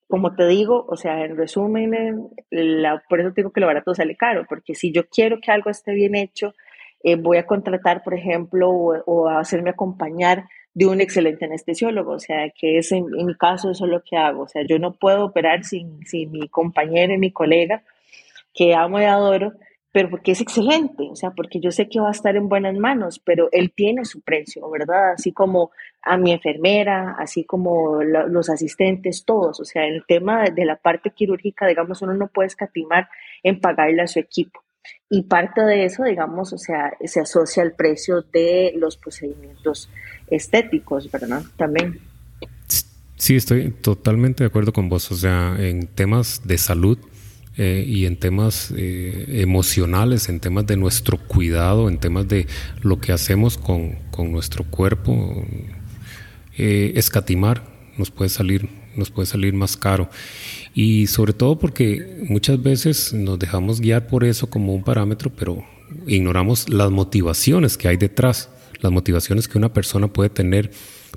como 0.08 0.34
te 0.34 0.46
digo, 0.46 0.84
o 0.88 0.96
sea, 0.96 1.24
en 1.24 1.36
resumen, 1.36 2.28
la, 2.50 3.02
por 3.08 3.20
eso 3.20 3.30
digo 3.30 3.52
que 3.52 3.60
lo 3.60 3.66
barato 3.66 3.94
sale 3.94 4.16
caro, 4.16 4.46
porque 4.48 4.74
si 4.74 4.92
yo 4.92 5.08
quiero 5.08 5.40
que 5.40 5.50
algo 5.50 5.70
esté 5.70 5.92
bien 5.92 6.14
hecho, 6.14 6.54
eh, 7.02 7.16
voy 7.16 7.38
a 7.38 7.46
contratar, 7.46 8.02
por 8.02 8.14
ejemplo, 8.14 8.70
o, 8.70 9.28
a 9.28 9.40
hacerme 9.40 9.70
acompañar 9.70 10.44
de 10.74 10.86
un 10.86 11.00
excelente 11.00 11.44
anestesiólogo, 11.44 12.12
o 12.12 12.18
sea, 12.18 12.50
que 12.50 12.78
es 12.78 12.90
en, 12.92 13.06
mi 13.06 13.34
caso 13.36 13.70
eso 13.70 13.84
es 13.84 13.90
lo 13.90 14.02
que 14.02 14.16
hago, 14.16 14.42
o 14.42 14.48
sea, 14.48 14.62
yo 14.66 14.78
no 14.78 14.92
puedo 14.92 15.24
operar 15.24 15.64
sin, 15.64 16.04
sin 16.04 16.32
mi 16.32 16.48
compañero 16.48 17.14
y 17.14 17.18
mi 17.18 17.30
colega, 17.30 17.82
que 18.52 18.74
amo 18.74 19.00
y 19.00 19.04
adoro, 19.04 19.52
pero 19.92 20.10
porque 20.10 20.32
es 20.32 20.40
excelente, 20.40 21.08
o 21.08 21.14
sea, 21.14 21.30
porque 21.30 21.60
yo 21.60 21.70
sé 21.70 21.88
que 21.88 22.00
va 22.00 22.08
a 22.08 22.10
estar 22.10 22.34
en 22.34 22.48
buenas 22.48 22.74
manos, 22.74 23.20
pero 23.20 23.48
él 23.52 23.72
tiene 23.72 24.04
su 24.04 24.22
precio, 24.22 24.68
¿verdad? 24.68 25.12
Así 25.12 25.32
como 25.32 25.70
a 26.02 26.16
mi 26.16 26.32
enfermera, 26.32 27.14
así 27.16 27.44
como 27.44 28.02
los 28.02 28.50
asistentes, 28.50 29.24
todos, 29.24 29.60
o 29.60 29.64
sea, 29.64 29.86
el 29.86 30.04
tema 30.04 30.50
de 30.50 30.64
la 30.64 30.74
parte 30.74 31.10
quirúrgica, 31.10 31.68
digamos, 31.68 32.02
uno 32.02 32.14
no 32.14 32.26
puede 32.26 32.48
escatimar 32.48 33.08
en 33.44 33.60
pagarle 33.60 34.02
a 34.02 34.08
su 34.08 34.18
equipo. 34.18 34.63
Y 35.10 35.22
parte 35.24 35.62
de 35.62 35.84
eso, 35.84 36.04
digamos, 36.04 36.52
o 36.52 36.58
sea, 36.58 36.92
se 37.04 37.20
asocia 37.20 37.62
al 37.62 37.72
precio 37.72 38.22
de 38.32 38.72
los 38.76 38.96
procedimientos 38.96 39.88
estéticos, 40.28 41.10
¿verdad? 41.10 41.42
También. 41.56 42.00
Sí, 43.16 43.36
estoy 43.36 43.70
totalmente 43.70 44.44
de 44.44 44.48
acuerdo 44.48 44.72
con 44.72 44.88
vos. 44.88 45.10
O 45.12 45.14
sea, 45.14 45.56
en 45.58 45.86
temas 45.86 46.42
de 46.44 46.58
salud, 46.58 46.98
eh, 47.56 47.84
y 47.86 48.04
en 48.06 48.16
temas 48.18 48.74
eh, 48.76 49.26
emocionales, 49.42 50.28
en 50.28 50.40
temas 50.40 50.66
de 50.66 50.76
nuestro 50.76 51.18
cuidado, 51.18 51.88
en 51.88 51.98
temas 51.98 52.26
de 52.26 52.48
lo 52.82 52.98
que 52.98 53.12
hacemos 53.12 53.58
con, 53.58 53.92
con 54.10 54.32
nuestro 54.32 54.64
cuerpo, 54.64 55.44
eh, 56.58 56.92
escatimar 56.96 57.62
nos 57.96 58.10
puede 58.10 58.28
salir 58.28 58.68
nos 58.96 59.10
puede 59.10 59.26
salir 59.26 59.54
más 59.54 59.76
caro 59.76 60.08
y 60.74 61.06
sobre 61.06 61.32
todo 61.32 61.58
porque 61.58 62.24
muchas 62.28 62.62
veces 62.62 63.12
nos 63.12 63.38
dejamos 63.38 63.80
guiar 63.80 64.06
por 64.06 64.24
eso 64.24 64.48
como 64.48 64.74
un 64.74 64.82
parámetro, 64.82 65.30
pero 65.34 65.64
ignoramos 66.06 66.68
las 66.68 66.90
motivaciones 66.90 67.76
que 67.76 67.88
hay 67.88 67.96
detrás, 67.96 68.50
las 68.80 68.92
motivaciones 68.92 69.48
que 69.48 69.58
una 69.58 69.72
persona 69.72 70.12
puede 70.12 70.30
tener 70.30 70.70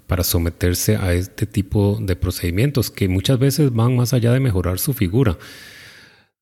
para 0.05 0.23
someterse 0.23 0.95
a 0.95 1.13
este 1.13 1.45
tipo 1.45 1.97
de 2.01 2.15
procedimientos 2.15 2.91
que 2.91 3.07
muchas 3.07 3.39
veces 3.39 3.73
van 3.73 3.95
más 3.95 4.13
allá 4.13 4.31
de 4.31 4.39
mejorar 4.39 4.79
su 4.79 4.93
figura. 4.93 5.37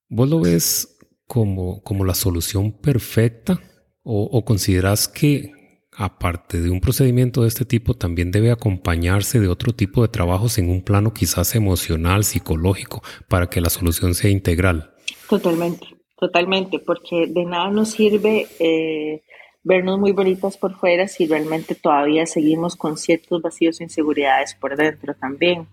¿Vos 0.08 0.30
lo 0.30 0.40
ves 0.40 0.98
como, 1.28 1.82
como 1.82 2.06
la 2.06 2.14
solución 2.14 2.72
perfecta 2.72 3.60
o, 4.04 4.24
o 4.24 4.46
consideras 4.46 5.08
que 5.08 5.52
aparte 5.98 6.62
de 6.62 6.70
un 6.70 6.82
procedimiento 6.82 7.42
de 7.42 7.48
este 7.48 7.66
tipo 7.66 7.94
también 7.94 8.32
debe 8.32 8.52
acompañarse 8.52 9.40
de 9.40 9.48
otro 9.48 9.74
tipo 9.74 10.02
de 10.02 10.08
trabajos 10.08 10.58
en 10.58 10.70
un 10.70 10.82
plano 10.82 11.14
quizás 11.14 11.56
emocional, 11.56 12.24
psicológico, 12.24 13.02
para 13.28 13.48
que 13.48 13.62
la 13.62 13.70
solución 13.70 14.14
sea 14.14 14.30
integral? 14.30 14.94
Totalmente, 15.30 15.88
totalmente, 16.18 16.80
porque 16.80 17.28
de 17.28 17.46
nada 17.46 17.70
nos 17.70 17.92
sirve 17.92 18.48
eh, 18.60 19.24
vernos 19.64 20.00
muy 20.00 20.12
bonitas 20.12 20.58
por 20.58 20.76
fuera 20.76 21.08
si 21.08 21.26
realmente 21.26 21.76
todavía 21.76 22.26
seguimos 22.26 22.76
con 22.76 22.98
ciertos 22.98 23.42
vacíos 23.42 23.82
e 23.82 23.86
inseguridades 23.86 24.56
por 24.56 24.76
dentro 24.78 25.16
también. 25.16 25.68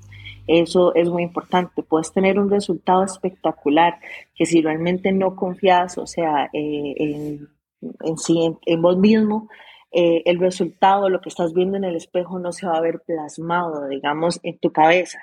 Eso 0.46 0.94
es 0.94 1.08
muy 1.08 1.22
importante. 1.22 1.82
Puedes 1.82 2.12
tener 2.12 2.38
un 2.38 2.50
resultado 2.50 3.04
espectacular 3.04 3.98
que 4.34 4.46
si 4.46 4.60
realmente 4.60 5.12
no 5.12 5.36
confías, 5.36 5.98
o 5.98 6.06
sea, 6.06 6.50
eh, 6.52 6.94
en, 6.96 7.48
en, 7.80 8.58
en, 8.66 8.82
vos 8.82 8.96
mismo, 8.96 9.48
eh, 9.92 10.22
el 10.24 10.38
resultado, 10.38 11.08
lo 11.08 11.20
que 11.20 11.28
estás 11.28 11.52
viendo 11.52 11.76
en 11.76 11.84
el 11.84 11.96
espejo 11.96 12.38
no 12.38 12.52
se 12.52 12.66
va 12.66 12.76
a 12.76 12.80
ver 12.80 13.02
plasmado, 13.06 13.88
digamos, 13.88 14.40
en 14.42 14.58
tu 14.58 14.72
cabeza. 14.72 15.18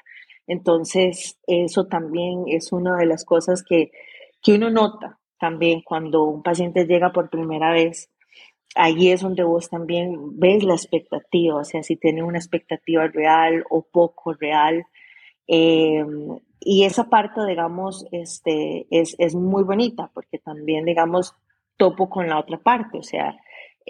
Entonces, 0.47 1.39
eso 1.47 1.87
también 1.87 2.45
es 2.47 2.71
una 2.71 2.97
de 2.97 3.05
las 3.05 3.25
cosas 3.25 3.63
que, 3.63 3.91
que 4.41 4.53
uno 4.55 4.69
nota 4.69 5.19
también 5.39 5.81
cuando 5.81 6.23
un 6.23 6.43
paciente 6.43 6.85
llega 6.85 7.11
por 7.11 7.29
primera 7.29 7.71
vez 7.71 8.09
ahí 8.75 9.09
es 9.09 9.21
donde 9.21 9.43
vos 9.43 9.69
también 9.69 10.39
ves 10.39 10.63
la 10.63 10.73
expectativa, 10.73 11.55
o 11.55 11.63
sea, 11.63 11.83
si 11.83 11.95
tiene 11.95 12.23
una 12.23 12.37
expectativa 12.37 13.07
real 13.07 13.63
o 13.69 13.81
poco 13.83 14.33
real. 14.33 14.85
Eh, 15.47 16.05
y 16.59 16.83
esa 16.83 17.09
parte, 17.09 17.45
digamos, 17.45 18.05
este, 18.11 18.87
es, 18.91 19.15
es, 19.17 19.35
muy 19.35 19.63
bonita 19.63 20.11
porque 20.13 20.37
también, 20.39 20.85
digamos, 20.85 21.35
topo 21.77 22.09
con 22.09 22.27
la 22.27 22.39
otra 22.39 22.59
parte, 22.59 22.97
o 22.97 23.03
sea, 23.03 23.37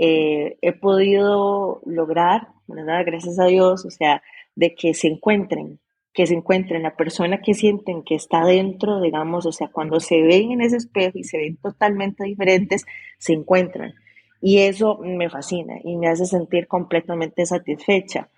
eh, 0.02 0.58
he 0.62 0.72
podido 0.72 1.82
lograr, 1.86 2.48
¿verdad? 2.68 3.04
Gracias 3.06 3.38
a 3.38 3.48
Dios, 3.48 3.86
o 3.86 3.92
sea, 3.92 4.24
de 4.56 4.74
que 4.74 4.94
se 4.94 5.10
encuentren, 5.10 5.82
que 6.14 6.26
se 6.26 6.36
encuentren 6.36 6.84
la 6.84 6.96
persona 6.96 7.42
que 7.42 7.54
sienten 7.54 8.04
que 8.04 8.16
está 8.16 8.46
dentro, 8.46 9.02
digamos, 9.02 9.46
o 9.46 9.52
sea, 9.52 9.68
cuando 9.68 10.00
se 10.00 10.22
ven 10.22 10.54
en 10.54 10.62
ese 10.62 10.78
espejo 10.78 11.18
y 11.18 11.26
se 11.26 11.38
ven 11.38 11.58
totalmente 11.58 12.24
diferentes, 12.24 12.86
se 13.18 13.34
encuentran. 13.34 13.94
Y 14.40 14.60
eso 14.60 15.00
me 15.00 15.30
fascina 15.30 15.76
y 15.84 15.98
me 15.98 16.08
hace 16.08 16.26
sentir 16.26 16.68
completamente 16.68 17.46
satisfecha, 17.46 18.30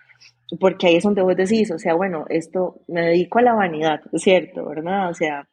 porque 0.58 0.88
ahí 0.88 0.96
es 0.96 1.04
donde 1.04 1.22
vos 1.22 1.36
decís, 1.36 1.70
o 1.70 1.78
sea, 1.78 1.94
bueno, 1.94 2.24
esto 2.28 2.80
me 2.88 3.02
dedico 3.02 3.38
a 3.38 3.42
la 3.42 3.54
vanidad, 3.54 4.00
cierto, 4.16 4.66
¿verdad? 4.66 5.10
O 5.10 5.14
sea, 5.14 5.48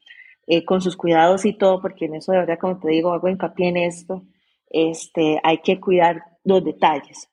eh, 0.48 0.66
con 0.66 0.82
sus 0.82 0.98
cuidados 0.98 1.46
y 1.46 1.56
todo, 1.56 1.80
porque 1.84 2.06
en 2.06 2.16
eso 2.16 2.32
de 2.32 2.39
verdad, 2.39 2.58
como 2.60 2.80
te 2.80 2.89
digo, 2.89 3.13
hago 3.13 3.30
hincapié 3.30 3.70
en 3.70 3.78
esto, 3.78 4.24
este, 4.70 5.40
hay 5.44 5.60
que 5.60 5.80
cuidar 5.80 6.24
los 6.44 6.64
detalles. 6.64 7.30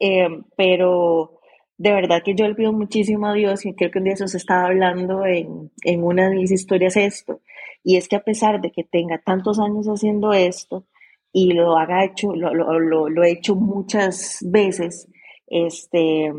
Eh, 0.00 0.28
pero 0.56 1.40
de 1.78 1.92
verdad 1.92 2.22
que 2.24 2.34
yo 2.34 2.46
le 2.46 2.54
pido 2.54 2.72
muchísimo 2.72 3.26
a 3.26 3.34
Dios 3.34 3.64
y 3.66 3.74
creo 3.74 3.90
que 3.90 3.98
un 3.98 4.04
día 4.04 4.16
se 4.16 4.36
estaba 4.36 4.66
hablando 4.66 5.24
en, 5.26 5.70
en 5.84 6.04
una 6.04 6.28
de 6.28 6.36
mis 6.36 6.50
historias 6.50 6.96
esto, 6.96 7.40
y 7.82 7.96
es 7.96 8.08
que 8.08 8.16
a 8.16 8.24
pesar 8.24 8.60
de 8.60 8.70
que 8.70 8.84
tenga 8.84 9.18
tantos 9.18 9.58
años 9.58 9.86
haciendo 9.86 10.32
esto, 10.32 10.86
y 11.32 11.52
lo 11.54 11.76
haga 11.78 12.04
hecho, 12.04 12.34
lo, 12.34 12.54
lo, 12.54 13.08
lo, 13.08 13.24
he 13.24 13.32
hecho 13.32 13.56
muchas 13.56 14.38
veces, 14.42 15.08
este, 15.46 16.30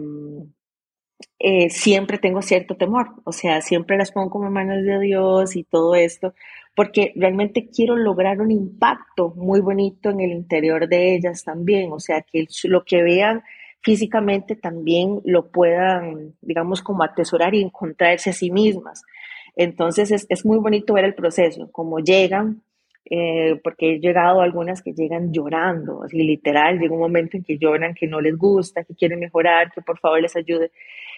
eh, 1.39 1.69
siempre 1.69 2.19
tengo 2.19 2.41
cierto 2.41 2.77
temor, 2.77 3.07
o 3.25 3.31
sea, 3.31 3.61
siempre 3.61 3.97
las 3.97 4.11
pongo 4.11 4.29
como 4.29 4.49
manos 4.49 4.83
de 4.83 4.99
Dios 4.99 5.55
y 5.55 5.63
todo 5.63 5.95
esto, 5.95 6.33
porque 6.75 7.13
realmente 7.15 7.69
quiero 7.69 7.95
lograr 7.95 8.41
un 8.41 8.51
impacto 8.51 9.33
muy 9.35 9.61
bonito 9.61 10.09
en 10.09 10.21
el 10.21 10.31
interior 10.31 10.87
de 10.87 11.15
ellas 11.15 11.43
también, 11.43 11.91
o 11.91 11.99
sea, 11.99 12.21
que 12.21 12.47
lo 12.63 12.83
que 12.83 13.03
vean 13.03 13.43
físicamente 13.81 14.55
también 14.55 15.21
lo 15.25 15.51
puedan, 15.51 16.35
digamos, 16.41 16.81
como 16.81 17.03
atesorar 17.03 17.53
y 17.53 17.61
encontrarse 17.61 18.29
a 18.29 18.33
sí 18.33 18.49
mismas. 18.49 19.03
Entonces 19.55 20.11
es, 20.11 20.25
es 20.29 20.45
muy 20.45 20.57
bonito 20.57 20.93
ver 20.93 21.05
el 21.05 21.13
proceso, 21.13 21.69
como 21.71 21.99
llegan, 21.99 22.63
eh, 23.09 23.59
porque 23.63 23.95
he 23.95 23.99
llegado 23.99 24.39
a 24.39 24.45
algunas 24.45 24.81
que 24.81 24.93
llegan 24.93 25.33
llorando, 25.33 26.03
así 26.03 26.17
literal, 26.23 26.79
llega 26.79 26.93
un 26.93 27.01
momento 27.01 27.35
en 27.35 27.43
que 27.43 27.57
lloran, 27.57 27.93
que 27.93 28.07
no 28.07 28.21
les 28.21 28.37
gusta, 28.37 28.85
que 28.85 28.95
quieren 28.95 29.19
mejorar, 29.19 29.71
que 29.71 29.81
por 29.81 29.99
favor 29.99 30.21
les 30.21 30.35
ayude. 30.35 30.71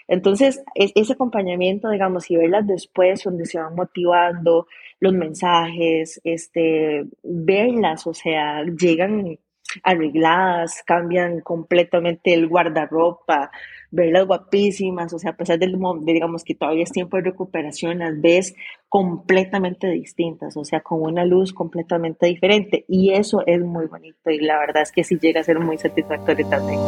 Entonces, 0.07 0.63
ese 0.75 1.13
acompañamiento, 1.13 1.89
digamos, 1.89 2.29
y 2.29 2.38
verlas 2.38 2.67
después, 2.67 3.24
donde 3.24 3.45
se 3.45 3.59
van 3.59 3.75
motivando 3.75 4.67
los 5.00 5.13
mensajes, 5.13 6.21
este, 6.24 7.05
verlas, 7.24 8.05
o 8.07 8.13
sea, 8.13 8.63
llegan 8.63 9.38
arregladas, 9.84 10.84
cambian 10.86 11.41
completamente 11.41 12.34
el 12.34 12.48
guardarropa, 12.48 13.51
verlas 13.91 14.27
guapísimas, 14.27 15.13
o 15.13 15.20
sea, 15.20 15.32
a 15.32 15.38
pesar 15.38 15.58
del, 15.58 15.77
de, 16.01 16.13
digamos 16.13 16.44
que 16.44 16.55
todavía 16.55 16.84
es 16.84 16.91
tiempo 16.91 17.17
de 17.17 17.24
recuperación, 17.24 18.00
las 18.00 18.20
ves 18.20 18.55
completamente 18.89 19.88
distintas, 19.89 20.55
o 20.58 20.63
sea, 20.63 20.82
con 20.82 21.01
una 21.01 21.25
luz 21.25 21.53
completamente 21.53 22.27
diferente. 22.27 22.86
Y 22.88 23.12
eso 23.12 23.44
es 23.46 23.60
muy 23.62 23.88
bonito 23.88 24.29
y 24.29 24.39
la 24.39 24.60
verdad 24.60 24.84
es 24.84 24.91
que 24.91 25.03
sí 25.03 25.17
llega 25.20 25.41
a 25.41 25.44
ser 25.44 25.60
muy 25.60 25.77
satisfactorio 25.77 26.48
también. 26.48 26.79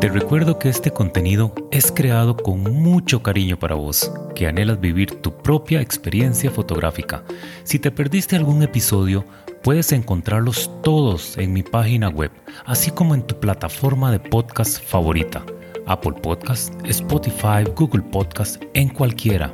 Te 0.00 0.08
recuerdo 0.08 0.58
que 0.58 0.68
este 0.68 0.90
contenido 0.90 1.52
es 1.70 1.92
creado 1.92 2.36
con 2.36 2.62
mucho 2.62 3.22
cariño 3.22 3.58
para 3.58 3.76
vos, 3.76 4.12
que 4.34 4.46
anhelas 4.46 4.80
vivir 4.80 5.20
tu 5.20 5.32
propia 5.32 5.80
experiencia 5.80 6.50
fotográfica. 6.50 7.22
Si 7.62 7.78
te 7.78 7.92
perdiste 7.92 8.34
algún 8.34 8.62
episodio, 8.62 9.24
puedes 9.62 9.92
encontrarlos 9.92 10.70
todos 10.82 11.38
en 11.38 11.52
mi 11.52 11.62
página 11.62 12.08
web, 12.08 12.30
así 12.66 12.90
como 12.90 13.14
en 13.14 13.22
tu 13.22 13.38
plataforma 13.38 14.10
de 14.10 14.18
podcast 14.20 14.82
favorita. 14.82 15.44
Apple 15.86 16.14
Podcast, 16.22 16.74
Spotify, 16.84 17.64
Google 17.76 18.02
Podcast, 18.02 18.62
en 18.74 18.88
cualquiera. 18.88 19.52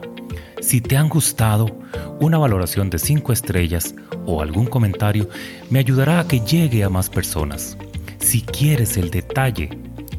Si 0.60 0.80
te 0.80 0.96
han 0.96 1.08
gustado, 1.08 1.78
una 2.20 2.38
valoración 2.38 2.90
de 2.90 2.98
5 2.98 3.32
estrellas 3.32 3.94
o 4.26 4.42
algún 4.42 4.66
comentario 4.66 5.28
me 5.70 5.78
ayudará 5.78 6.20
a 6.20 6.26
que 6.26 6.40
llegue 6.40 6.84
a 6.84 6.90
más 6.90 7.08
personas. 7.08 7.76
Si 8.18 8.42
quieres 8.42 8.96
el 8.96 9.10
detalle 9.10 9.70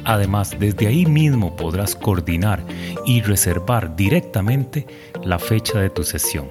Además, 0.05 0.57
desde 0.59 0.87
ahí 0.87 1.05
mismo 1.05 1.55
podrás 1.55 1.95
coordinar 1.95 2.65
y 3.05 3.21
reservar 3.21 3.95
directamente 3.95 4.87
la 5.23 5.37
fecha 5.37 5.79
de 5.79 5.89
tu 5.89 6.03
sesión. 6.03 6.49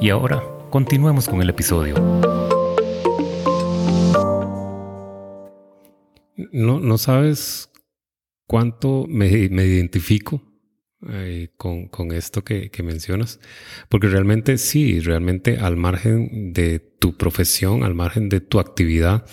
Y 0.00 0.10
ahora, 0.10 0.40
continuemos 0.70 1.28
con 1.28 1.42
el 1.42 1.50
episodio. 1.50 1.96
No, 6.52 6.78
no 6.78 6.98
sabes 6.98 7.72
cuánto 8.46 9.06
me, 9.08 9.26
identifico 9.26 10.40
eh, 11.10 11.48
con, 11.56 12.12
esto 12.12 12.44
que, 12.44 12.70
mencionas, 12.82 13.40
porque 13.88 14.08
realmente 14.08 14.56
sí, 14.58 15.00
realmente 15.00 15.58
al 15.58 15.76
margen 15.76 16.52
de 16.52 16.78
tu 16.78 17.16
profesión, 17.16 17.82
al 17.82 17.94
margen 17.94 18.28
de 18.28 18.40
tu 18.40 18.58
actividad, 18.58 19.26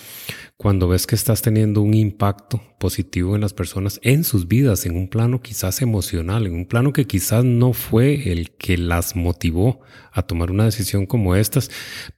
cuando 0.56 0.88
ves 0.88 1.06
que 1.06 1.14
estás 1.14 1.40
teniendo 1.40 1.80
un 1.80 1.94
impacto 1.94 2.62
positivo 2.78 3.34
en 3.34 3.40
las 3.40 3.54
personas, 3.54 4.00
en 4.02 4.24
sus 4.24 4.48
vidas, 4.48 4.86
en 4.86 4.96
un 4.96 5.08
plano 5.08 5.40
quizás 5.40 5.82
emocional, 5.82 6.46
en 6.46 6.54
un 6.54 6.66
plano 6.66 6.92
que 6.92 7.06
quizás 7.06 7.44
no 7.44 7.72
fue 7.72 8.32
el 8.32 8.50
que 8.50 8.76
las 8.76 9.16
motivó 9.16 9.80
a 10.12 10.22
tomar 10.22 10.50
una 10.50 10.66
decisión 10.66 11.06
como 11.06 11.36
estas, 11.36 11.70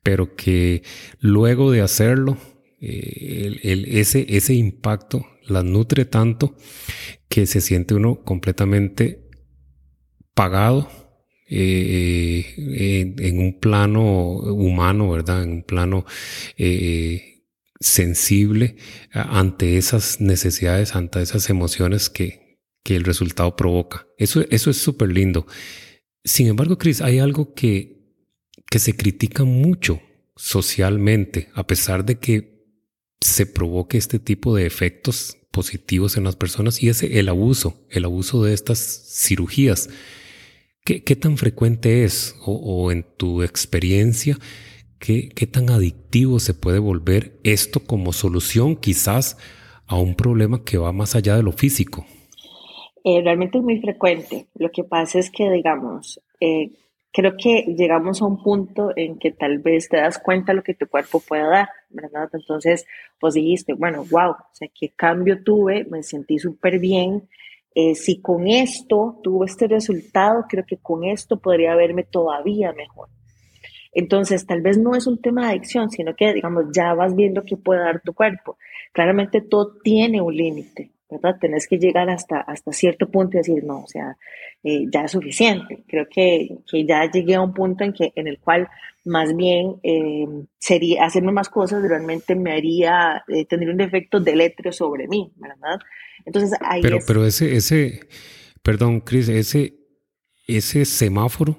pero 0.02 0.34
que 0.34 0.82
luego 1.20 1.70
de 1.70 1.82
hacerlo, 1.82 2.36
eh, 2.80 3.60
ese, 3.88 4.26
ese 4.28 4.54
impacto 4.54 5.26
las 5.46 5.64
nutre 5.64 6.04
tanto 6.04 6.56
que 7.28 7.46
se 7.46 7.60
siente 7.60 7.94
uno 7.94 8.22
completamente 8.22 9.23
pagado 10.34 10.90
eh, 11.48 13.14
en, 13.18 13.38
un 13.38 13.58
plano 13.60 14.02
humano, 14.02 15.10
¿verdad? 15.10 15.42
En 15.42 15.50
un 15.50 15.62
plano 15.62 16.04
eh, 16.56 17.44
sensible 17.80 18.76
ante 19.12 19.76
esas 19.76 20.20
necesidades, 20.20 20.94
ante 20.94 21.22
esas 21.22 21.50
emociones 21.50 22.10
que, 22.10 22.58
que 22.82 22.96
el 22.96 23.04
resultado 23.04 23.56
provoca. 23.56 24.06
Eso, 24.18 24.44
eso 24.50 24.70
es 24.70 24.78
súper 24.78 25.10
lindo. 25.10 25.46
Sin 26.24 26.46
embargo, 26.46 26.78
Chris, 26.78 27.00
hay 27.00 27.18
algo 27.18 27.54
que, 27.54 28.14
que 28.70 28.78
se 28.78 28.96
critica 28.96 29.44
mucho 29.44 30.00
socialmente, 30.36 31.50
a 31.54 31.66
pesar 31.66 32.04
de 32.04 32.18
que 32.18 32.54
se 33.20 33.46
provoque 33.46 33.96
este 33.96 34.18
tipo 34.18 34.54
de 34.54 34.66
efectos 34.66 35.36
positivos 35.50 36.16
en 36.16 36.24
las 36.24 36.36
personas 36.36 36.82
y 36.82 36.88
es 36.88 37.02
el 37.02 37.28
abuso, 37.28 37.86
el 37.90 38.04
abuso 38.04 38.42
de 38.42 38.52
estas 38.52 38.78
cirugías. 39.12 39.88
¿Qué, 40.86 41.16
tan 41.16 41.38
frecuente 41.38 42.04
es 42.04 42.38
o, 42.44 42.92
en 42.92 43.06
tu 43.16 43.42
experiencia 43.42 44.36
¿Qué, 44.98 45.48
tan 45.50 45.70
adictivo 45.70 46.38
se 46.40 46.52
puede 46.52 46.78
volver 46.78 47.32
esto 47.42 47.80
como 47.80 48.12
solución 48.12 48.76
quizás 48.76 49.38
a 49.86 49.98
un 49.98 50.14
problema 50.14 50.62
que 50.62 50.76
va 50.76 50.92
más 50.92 51.14
allá 51.14 51.36
de 51.36 51.42
lo 51.42 51.52
físico? 51.52 52.04
Eh, 53.02 53.22
realmente 53.22 53.56
es 53.56 53.64
muy 53.64 53.80
frecuente. 53.80 54.46
Lo 54.56 54.70
que 54.70 54.84
pasa 54.84 55.18
es 55.18 55.30
que, 55.30 55.50
digamos, 55.50 56.20
eh, 56.40 56.72
creo 57.12 57.34
que 57.38 57.62
llegamos 57.78 58.20
a 58.20 58.26
un 58.26 58.42
punto 58.42 58.92
en 58.94 59.18
que 59.18 59.30
tal 59.30 59.60
vez 59.60 59.88
te 59.88 59.96
das 59.96 60.18
cuenta 60.18 60.52
de 60.52 60.56
lo 60.56 60.62
que 60.62 60.74
tu 60.74 60.86
cuerpo 60.86 61.20
puede 61.20 61.48
dar. 61.48 61.68
Entonces, 62.32 62.86
pues 63.18 63.32
dijiste, 63.32 63.72
bueno, 63.72 64.04
wow, 64.10 64.32
o 64.32 64.48
sea, 64.52 64.68
qué 64.78 64.90
cambio 64.94 65.42
tuve, 65.42 65.84
me 65.84 66.02
sentí 66.02 66.38
súper 66.38 66.78
bien. 66.78 67.28
Eh, 67.74 67.94
si 67.94 68.20
con 68.20 68.46
esto 68.46 69.18
tuvo 69.22 69.44
este 69.44 69.66
resultado, 69.66 70.44
creo 70.48 70.64
que 70.64 70.76
con 70.76 71.04
esto 71.04 71.40
podría 71.40 71.74
verme 71.74 72.04
todavía 72.04 72.72
mejor. 72.72 73.08
Entonces, 73.92 74.46
tal 74.46 74.60
vez 74.60 74.76
no 74.78 74.94
es 74.94 75.06
un 75.06 75.20
tema 75.20 75.42
de 75.42 75.52
adicción, 75.52 75.90
sino 75.90 76.14
que, 76.14 76.32
digamos, 76.32 76.66
ya 76.72 76.94
vas 76.94 77.14
viendo 77.14 77.42
qué 77.42 77.56
puede 77.56 77.80
dar 77.80 78.00
tu 78.00 78.12
cuerpo. 78.12 78.58
Claramente 78.92 79.40
todo 79.40 79.76
tiene 79.82 80.20
un 80.20 80.36
límite, 80.36 80.90
¿verdad? 81.14 81.38
Tenés 81.40 81.66
que 81.66 81.78
llegar 81.78 82.10
hasta, 82.10 82.40
hasta 82.40 82.72
cierto 82.72 83.10
punto 83.10 83.36
y 83.36 83.40
decir, 83.40 83.64
no, 83.64 83.82
o 83.82 83.86
sea, 83.86 84.16
eh, 84.62 84.86
ya 84.92 85.04
es 85.04 85.12
suficiente. 85.12 85.84
Creo 85.88 86.06
que, 86.10 86.48
que, 86.70 86.84
ya 86.84 87.10
llegué 87.10 87.34
a 87.34 87.40
un 87.40 87.54
punto 87.54 87.84
en, 87.84 87.92
que, 87.92 88.12
en 88.16 88.26
el 88.26 88.38
cual 88.38 88.68
más 89.04 89.36
bien 89.36 89.76
eh, 89.82 90.26
sería 90.58 91.04
hacerme 91.04 91.32
más 91.32 91.48
cosas 91.48 91.82
realmente 91.82 92.34
me 92.34 92.52
haría 92.52 93.22
eh, 93.28 93.44
tener 93.44 93.68
un 93.68 93.80
efecto 93.80 94.18
deletrio 94.20 94.72
sobre 94.72 95.06
mí, 95.08 95.32
¿verdad? 95.36 95.78
Entonces 96.24 96.58
ahí 96.60 96.80
pero, 96.80 96.98
pero 97.06 97.26
ese, 97.26 97.54
ese, 97.54 98.00
perdón, 98.62 99.00
Cris, 99.00 99.28
ese, 99.28 99.74
ese 100.46 100.84
semáforo 100.84 101.58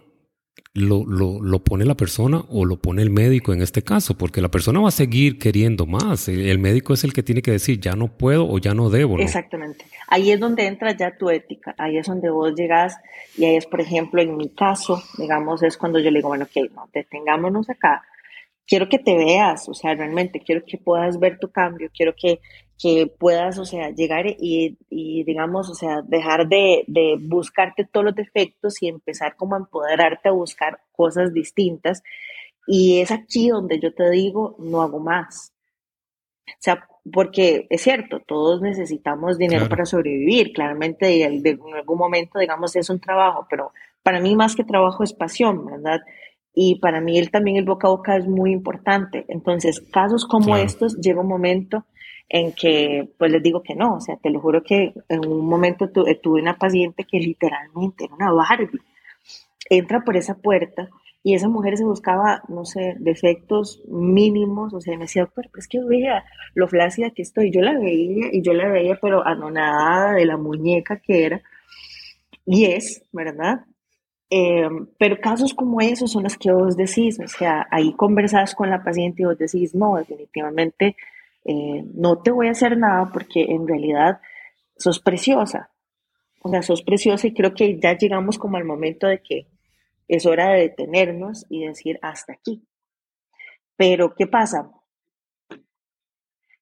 lo, 0.75 1.05
lo, 1.05 1.41
lo, 1.41 1.59
pone 1.63 1.85
la 1.85 1.95
persona 1.95 2.43
o 2.49 2.65
lo 2.65 2.75
pone 2.75 3.01
el 3.01 3.09
médico 3.09 3.53
en 3.53 3.61
este 3.61 3.81
caso, 3.81 4.17
porque 4.17 4.41
la 4.41 4.49
persona 4.49 4.81
va 4.81 4.89
a 4.89 4.91
seguir 4.91 5.39
queriendo 5.39 5.85
más. 5.85 6.27
El 6.27 6.59
médico 6.59 6.93
es 6.93 7.05
el 7.05 7.13
que 7.13 7.23
tiene 7.23 7.41
que 7.41 7.51
decir, 7.51 7.79
ya 7.79 7.95
no 7.95 8.09
puedo 8.09 8.45
o 8.47 8.57
ya 8.57 8.73
no 8.73 8.89
debo. 8.89 9.17
Exactamente. 9.19 9.85
Ahí 10.09 10.31
es 10.31 10.39
donde 10.39 10.67
entra 10.67 10.91
ya 10.91 11.17
tu 11.17 11.29
ética, 11.29 11.73
ahí 11.77 11.97
es 11.97 12.07
donde 12.07 12.29
vos 12.29 12.53
llegas 12.55 12.97
y 13.37 13.45
ahí 13.45 13.55
es, 13.55 13.65
por 13.65 13.79
ejemplo, 13.79 14.21
en 14.21 14.35
mi 14.35 14.49
caso, 14.49 15.01
digamos, 15.17 15.63
es 15.63 15.77
cuando 15.77 15.97
yo 15.99 16.11
le 16.11 16.19
digo, 16.19 16.27
bueno, 16.27 16.43
ok, 16.43 16.69
no, 16.75 16.89
detengámonos 16.93 17.69
acá. 17.69 18.03
Quiero 18.67 18.89
que 18.89 18.99
te 18.99 19.15
veas, 19.15 19.69
o 19.69 19.73
sea, 19.73 19.95
realmente 19.95 20.41
quiero 20.41 20.65
que 20.65 20.77
puedas 20.77 21.19
ver 21.19 21.39
tu 21.39 21.51
cambio, 21.51 21.89
quiero 21.95 22.13
que 22.19 22.41
que 22.81 23.07
puedas, 23.07 23.57
o 23.57 23.65
sea, 23.65 23.91
llegar 23.91 24.25
y, 24.27 24.77
digamos, 24.89 25.69
o 25.69 25.75
sea, 25.75 26.01
dejar 26.01 26.47
de, 26.47 26.83
de, 26.87 27.17
buscarte 27.19 27.85
todos 27.85 28.05
los 28.05 28.15
defectos 28.15 28.81
y 28.81 28.87
empezar 28.87 29.35
como 29.35 29.55
a 29.55 29.59
empoderarte 29.59 30.29
a 30.29 30.33
buscar 30.33 30.79
cosas 30.91 31.33
distintas. 31.33 32.03
Y 32.67 32.99
es 32.99 33.11
aquí 33.11 33.49
donde 33.49 33.79
yo 33.79 33.93
te 33.93 34.09
digo, 34.09 34.55
no 34.59 34.81
hago 34.81 34.99
más. 34.99 35.53
O 36.47 36.57
sea, 36.59 36.87
porque 37.11 37.67
es 37.69 37.81
cierto, 37.81 38.19
todos 38.19 38.61
necesitamos 38.61 39.37
dinero 39.37 39.69
para 39.69 39.85
sobrevivir, 39.85 40.53
claramente 40.53 41.23
en 41.23 41.61
algún 41.75 41.97
momento, 41.97 42.39
digamos, 42.39 42.75
es 42.75 42.89
un 42.89 42.99
trabajo, 42.99 43.47
pero 43.49 43.71
para 44.03 44.19
mí 44.19 44.35
más 44.35 44.55
que 44.55 44.63
trabajo 44.63 45.03
es 45.03 45.13
pasión, 45.13 45.65
¿verdad? 45.65 46.01
Y 46.55 46.79
para 46.79 47.01
mí 47.01 47.19
él, 47.19 47.29
también 47.29 47.57
el 47.57 47.65
boca 47.65 47.87
a 47.87 47.91
boca 47.91 48.15
es 48.15 48.27
muy 48.27 48.51
importante. 48.51 49.25
Entonces, 49.27 49.81
casos 49.91 50.25
como 50.25 50.55
estos, 50.55 50.97
llega 51.01 51.21
un 51.21 51.27
momento 51.27 51.85
en 52.29 52.53
que 52.53 53.09
pues 53.17 53.31
les 53.31 53.43
digo 53.43 53.61
que 53.61 53.75
no, 53.75 53.95
o 53.95 53.99
sea, 53.99 54.17
te 54.17 54.29
lo 54.29 54.39
juro 54.39 54.63
que 54.63 54.93
en 55.09 55.27
un 55.27 55.45
momento 55.45 55.89
eh, 56.07 56.15
tuve 56.15 56.41
una 56.41 56.57
paciente 56.57 57.03
que 57.03 57.19
literalmente 57.19 58.05
era 58.05 58.15
una 58.15 58.31
Barbie, 58.31 58.81
entra 59.69 60.01
por 60.03 60.17
esa 60.17 60.35
puerta 60.35 60.89
y 61.21 61.33
esa 61.33 61.49
mujer 61.49 61.77
se 61.77 61.83
buscaba, 61.83 62.43
no 62.47 62.65
sé, 62.65 62.95
defectos 62.99 63.81
mínimos, 63.87 64.73
o 64.73 64.81
sea, 64.81 64.95
me 64.95 65.05
decía, 65.05 65.27
pero 65.33 65.49
es 65.57 65.67
que 65.67 65.79
vea 65.83 66.23
lo 66.53 66.67
flácida 66.67 67.11
que 67.11 67.23
estoy, 67.23 67.51
yo 67.51 67.61
la 67.61 67.77
veía 67.77 68.27
y 68.31 68.41
yo 68.41 68.53
la 68.53 68.67
veía, 68.69 68.97
pero 69.01 69.25
anonadada 69.25 70.13
de 70.13 70.25
la 70.25 70.37
muñeca 70.37 70.99
que 70.99 71.25
era, 71.25 71.41
y 72.45 72.65
es, 72.65 73.03
¿verdad? 73.11 73.65
Eh, 74.37 74.67
pero 74.97 75.21
casos 75.21 75.53
como 75.53 75.79
esos 75.79 76.11
son 76.11 76.23
los 76.23 76.37
que 76.37 76.51
vos 76.51 76.75
decís, 76.75 77.17
o 77.21 77.27
sea, 77.29 77.69
ahí 77.71 77.93
conversás 77.93 78.53
con 78.53 78.69
la 78.69 78.83
paciente 78.83 79.21
y 79.21 79.25
vos 79.25 79.37
decís, 79.37 79.73
no, 79.73 79.95
definitivamente 79.95 80.97
eh, 81.45 81.85
no 81.93 82.21
te 82.21 82.31
voy 82.31 82.49
a 82.49 82.51
hacer 82.51 82.77
nada 82.77 83.09
porque 83.13 83.43
en 83.43 83.65
realidad 83.65 84.19
sos 84.75 84.99
preciosa. 84.99 85.69
O 86.41 86.49
sea, 86.49 86.63
sos 86.63 86.81
preciosa 86.81 87.27
y 87.27 87.33
creo 87.33 87.53
que 87.53 87.79
ya 87.79 87.97
llegamos 87.97 88.37
como 88.37 88.57
al 88.57 88.65
momento 88.65 89.07
de 89.07 89.21
que 89.21 89.47
es 90.09 90.25
hora 90.25 90.49
de 90.49 90.63
detenernos 90.63 91.45
y 91.49 91.65
decir 91.65 91.97
hasta 92.01 92.33
aquí. 92.33 92.61
Pero, 93.77 94.15
¿qué 94.15 94.27
pasa? 94.27 94.69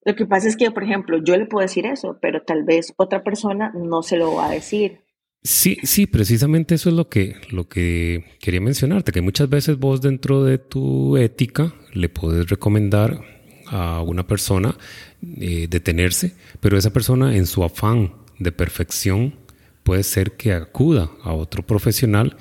Lo 0.05 0.15
que 0.15 0.27
pasa 0.27 0.47
es 0.47 0.57
que, 0.57 0.69
por 0.69 0.83
ejemplo, 0.83 1.17
yo 1.23 1.35
le 1.37 1.47
puedo 1.47 1.63
decir 1.63 1.87
eso, 1.87 2.19
pero 2.21 2.43
tal 2.43 2.65
vez 2.65 2.93
otra 2.97 3.23
persona 3.23 3.71
no 3.73 4.03
se 4.03 4.17
lo 4.17 4.35
va 4.35 4.49
a 4.49 4.51
decir. 4.51 5.02
Sí, 5.43 5.77
sí, 5.83 6.07
precisamente 6.07 6.75
eso 6.75 6.89
es 6.89 6.95
lo 6.95 7.09
que, 7.09 7.35
lo 7.49 7.67
que 7.67 8.23
quería 8.39 8.61
mencionarte, 8.61 9.11
que 9.11 9.21
muchas 9.21 9.49
veces 9.49 9.77
vos 9.77 9.99
dentro 9.99 10.45
de 10.45 10.57
tu 10.57 11.17
ética 11.17 11.73
le 11.91 12.07
puedes 12.07 12.49
recomendar 12.49 13.19
a 13.67 14.01
una 14.01 14.25
persona 14.25 14.77
eh, 15.21 15.67
detenerse, 15.69 16.33
pero 16.61 16.77
esa 16.77 16.93
persona 16.93 17.35
en 17.35 17.45
su 17.45 17.61
afán 17.61 18.13
de 18.39 18.53
perfección 18.53 19.35
puede 19.83 20.03
ser 20.03 20.33
que 20.37 20.53
acuda 20.53 21.11
a 21.23 21.33
otro 21.33 21.63
profesional 21.63 22.37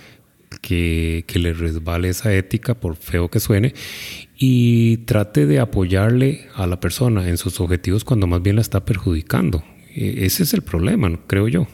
que, 0.60 1.24
que, 1.26 1.40
le 1.40 1.54
resbale 1.54 2.08
esa 2.08 2.32
ética, 2.32 2.78
por 2.78 2.94
feo 2.94 3.28
que 3.28 3.40
suene, 3.40 3.74
y 4.36 4.98
trate 4.98 5.46
de 5.46 5.58
apoyarle 5.58 6.46
a 6.54 6.68
la 6.68 6.78
persona 6.78 7.28
en 7.28 7.36
sus 7.36 7.58
objetivos 7.60 8.04
cuando 8.04 8.28
más 8.28 8.42
bien 8.42 8.56
la 8.56 8.62
está 8.62 8.84
perjudicando. 8.84 9.64
E, 9.92 10.24
ese 10.24 10.44
es 10.44 10.54
el 10.54 10.62
problema, 10.62 11.18
creo 11.26 11.48
yo. 11.48 11.66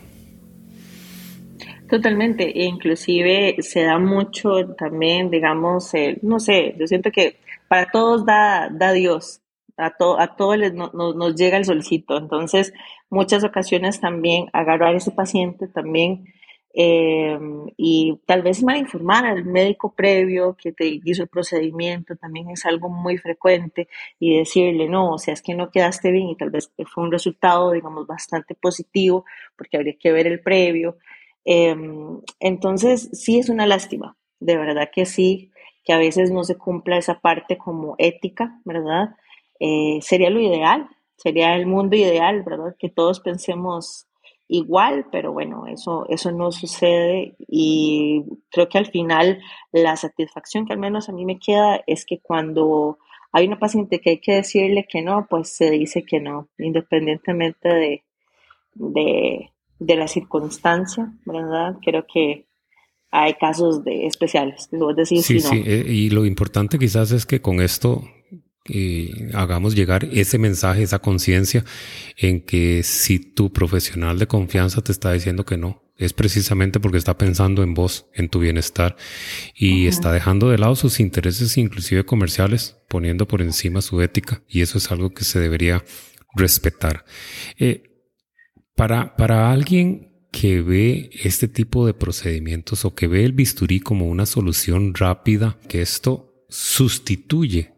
Totalmente, 1.88 2.44
e 2.60 2.64
inclusive 2.64 3.56
se 3.62 3.82
da 3.82 3.98
mucho 3.98 4.74
también, 4.76 5.30
digamos, 5.30 5.92
no 6.22 6.38
sé, 6.38 6.74
yo 6.78 6.86
siento 6.86 7.10
que 7.10 7.38
para 7.66 7.90
todos 7.90 8.26
da, 8.26 8.68
da 8.70 8.92
Dios, 8.92 9.40
a, 9.78 9.94
a 10.18 10.36
todos 10.36 10.58
les, 10.58 10.74
nos 10.74 11.34
llega 11.34 11.56
el 11.56 11.64
solcito. 11.64 12.18
Entonces, 12.18 12.74
muchas 13.08 13.44
ocasiones 13.44 14.00
también 14.00 14.46
agarrar 14.52 14.94
a 14.94 14.98
ese 14.98 15.12
paciente 15.12 15.68
también 15.68 16.26
eh, 16.74 17.38
y 17.76 18.20
tal 18.26 18.42
vez 18.42 18.62
mal 18.62 18.76
informar 18.76 19.26
al 19.26 19.44
médico 19.44 19.94
previo 19.94 20.56
que 20.56 20.72
te 20.72 21.00
hizo 21.04 21.22
el 21.22 21.28
procedimiento 21.28 22.14
también 22.16 22.50
es 22.50 22.66
algo 22.66 22.88
muy 22.88 23.18
frecuente 23.18 23.88
y 24.20 24.38
decirle, 24.38 24.88
no, 24.88 25.14
o 25.14 25.18
sea, 25.18 25.34
es 25.34 25.42
que 25.42 25.54
no 25.54 25.70
quedaste 25.70 26.10
bien 26.12 26.28
y 26.28 26.36
tal 26.36 26.50
vez 26.50 26.70
fue 26.86 27.04
un 27.04 27.10
resultado, 27.10 27.72
digamos, 27.72 28.06
bastante 28.06 28.54
positivo 28.54 29.24
porque 29.56 29.76
habría 29.76 29.96
que 29.98 30.12
ver 30.12 30.26
el 30.26 30.40
previo. 30.40 30.98
Eh, 31.50 31.74
entonces, 32.40 33.08
sí 33.14 33.38
es 33.38 33.48
una 33.48 33.66
lástima, 33.66 34.18
de 34.38 34.58
verdad 34.58 34.90
que 34.92 35.06
sí, 35.06 35.50
que 35.82 35.94
a 35.94 35.98
veces 35.98 36.30
no 36.30 36.44
se 36.44 36.58
cumpla 36.58 36.98
esa 36.98 37.20
parte 37.20 37.56
como 37.56 37.94
ética, 37.96 38.60
¿verdad? 38.66 39.16
Eh, 39.58 39.98
sería 40.02 40.28
lo 40.28 40.40
ideal, 40.40 40.90
sería 41.16 41.56
el 41.56 41.66
mundo 41.66 41.96
ideal, 41.96 42.42
¿verdad? 42.42 42.76
Que 42.78 42.90
todos 42.90 43.20
pensemos 43.20 44.06
igual, 44.46 45.06
pero 45.10 45.32
bueno, 45.32 45.66
eso, 45.66 46.04
eso 46.10 46.32
no 46.32 46.52
sucede 46.52 47.34
y 47.48 48.24
creo 48.50 48.68
que 48.68 48.76
al 48.76 48.86
final 48.86 49.40
la 49.72 49.96
satisfacción 49.96 50.66
que 50.66 50.74
al 50.74 50.78
menos 50.78 51.08
a 51.08 51.12
mí 51.12 51.24
me 51.24 51.38
queda 51.38 51.82
es 51.86 52.04
que 52.04 52.18
cuando 52.20 52.98
hay 53.32 53.46
una 53.46 53.58
paciente 53.58 54.00
que 54.00 54.10
hay 54.10 54.18
que 54.20 54.34
decirle 54.34 54.86
que 54.86 55.00
no, 55.00 55.26
pues 55.30 55.48
se 55.48 55.70
dice 55.70 56.04
que 56.04 56.20
no, 56.20 56.48
independientemente 56.58 57.68
de, 57.68 58.04
de, 58.74 59.50
de 59.78 59.96
la 59.96 60.08
circunstancia, 60.08 61.12
¿verdad? 61.24 61.76
Creo 61.82 62.04
que 62.12 62.46
hay 63.10 63.34
casos 63.34 63.84
de 63.84 64.06
especiales. 64.06 64.68
sí, 65.04 65.22
sí, 65.22 65.62
eh, 65.64 65.86
y 65.88 66.10
lo 66.10 66.26
importante 66.26 66.78
quizás 66.78 67.12
es 67.12 67.26
que 67.26 67.40
con 67.40 67.60
esto 67.60 68.02
hagamos 69.34 69.74
llegar 69.74 70.04
ese 70.12 70.38
mensaje, 70.38 70.82
esa 70.82 70.98
conciencia 70.98 71.64
en 72.16 72.42
que 72.44 72.82
si 72.82 73.18
tu 73.18 73.52
profesional 73.52 74.18
de 74.18 74.26
confianza 74.26 74.82
te 74.82 74.92
está 74.92 75.12
diciendo 75.12 75.44
que 75.44 75.56
no, 75.56 75.82
es 75.96 76.12
precisamente 76.12 76.78
porque 76.78 76.98
está 76.98 77.18
pensando 77.18 77.62
en 77.62 77.74
vos, 77.74 78.06
en 78.14 78.28
tu 78.28 78.38
bienestar 78.38 78.96
y 79.54 79.86
está 79.86 80.12
dejando 80.12 80.48
de 80.48 80.58
lado 80.58 80.76
sus 80.76 81.00
intereses 81.00 81.56
inclusive 81.56 82.04
comerciales, 82.04 82.76
poniendo 82.88 83.26
por 83.26 83.42
encima 83.42 83.82
su 83.82 84.00
ética 84.00 84.42
y 84.48 84.62
eso 84.62 84.78
es 84.78 84.90
algo 84.92 85.10
que 85.10 85.24
se 85.24 85.40
debería 85.40 85.82
respetar. 86.34 87.04
Eh, 87.58 87.87
para, 88.78 89.16
para 89.16 89.50
alguien 89.50 90.12
que 90.30 90.62
ve 90.62 91.10
este 91.24 91.48
tipo 91.48 91.84
de 91.84 91.94
procedimientos 91.94 92.84
o 92.84 92.94
que 92.94 93.08
ve 93.08 93.24
el 93.24 93.32
bisturí 93.32 93.80
como 93.80 94.06
una 94.06 94.24
solución 94.24 94.94
rápida, 94.94 95.58
que 95.68 95.82
esto 95.82 96.44
sustituye 96.48 97.74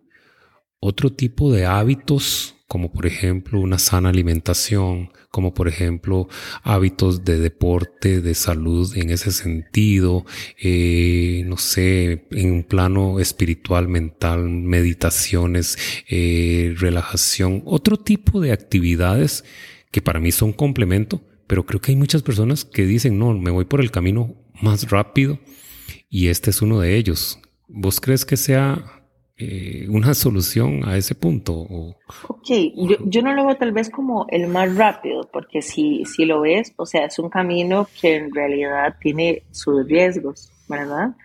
otro 0.79 1.11
tipo 1.11 1.51
de 1.51 1.65
hábitos, 1.65 2.57
como 2.69 2.93
por 2.93 3.07
ejemplo 3.07 3.61
una 3.61 3.79
sana 3.79 4.11
alimentación, 4.11 5.11
como 5.31 5.55
por 5.55 5.69
ejemplo 5.69 6.29
hábitos 6.63 7.25
de 7.25 7.39
deporte, 7.39 8.21
de 8.21 8.35
salud 8.35 8.95
en 8.95 9.09
ese 9.09 9.33
sentido, 9.33 10.27
eh, 10.63 11.45
no 11.47 11.57
sé, 11.57 12.27
en 12.31 12.53
un 12.53 12.63
plano 12.63 13.21
espiritual, 13.21 13.89
mental, 13.89 14.51
meditaciones, 14.51 15.79
eh, 16.11 16.75
relajación, 16.77 17.63
otro 17.65 17.97
tipo 17.97 18.39
de 18.43 18.53
actividades 18.53 19.45
que 19.91 20.03
para 20.03 20.21
mí 20.21 20.33
son 20.33 20.53
complemento, 20.53 21.21
pero 21.47 21.67
creo 21.67 21.81
que 21.81 21.93
hay 21.93 21.97
muchas 21.97 22.23
personas 22.23 22.65
que 22.65 22.87
dicen, 22.87 23.19
no, 23.19 23.33
me 23.35 23.51
voy 23.51 23.65
por 23.65 23.81
el 23.81 23.91
camino 23.91 24.35
más 24.63 24.91
rápido 24.91 25.39
y 26.09 26.29
este 26.29 26.51
es 26.51 26.63
uno 26.63 26.81
de 26.81 26.97
ellos. 26.97 27.41
¿Vos 27.67 28.01
crees 28.01 28.25
que 28.25 28.37
sea 28.37 28.85
eh, 29.37 29.87
una 29.89 30.15
solución 30.15 30.87
a 30.89 30.97
ese 30.97 31.15
punto? 31.15 31.67
Ok, 32.29 32.49
yo, 32.77 32.97
yo, 33.05 33.23
no 33.23 33.35
lo 33.35 33.47
veo 33.47 33.57
tal 33.57 33.73
vez 33.73 33.91
como 33.91 34.27
el 34.29 34.49
más 34.49 34.77
rápido, 34.77 35.29
porque 35.33 35.63
si, 35.63 36.05
si 36.05 36.25
lo 36.25 36.43
ves, 36.43 36.73
o 36.77 36.87
sea, 36.87 37.07
es 37.07 37.19
un 37.19 37.31
camino 37.31 37.89
que 38.01 38.17
en 38.17 38.35
realidad 38.35 38.97
tiene 39.01 39.45
sus 39.51 39.87
riesgos, 39.87 40.53
¿verdad? 40.69 41.17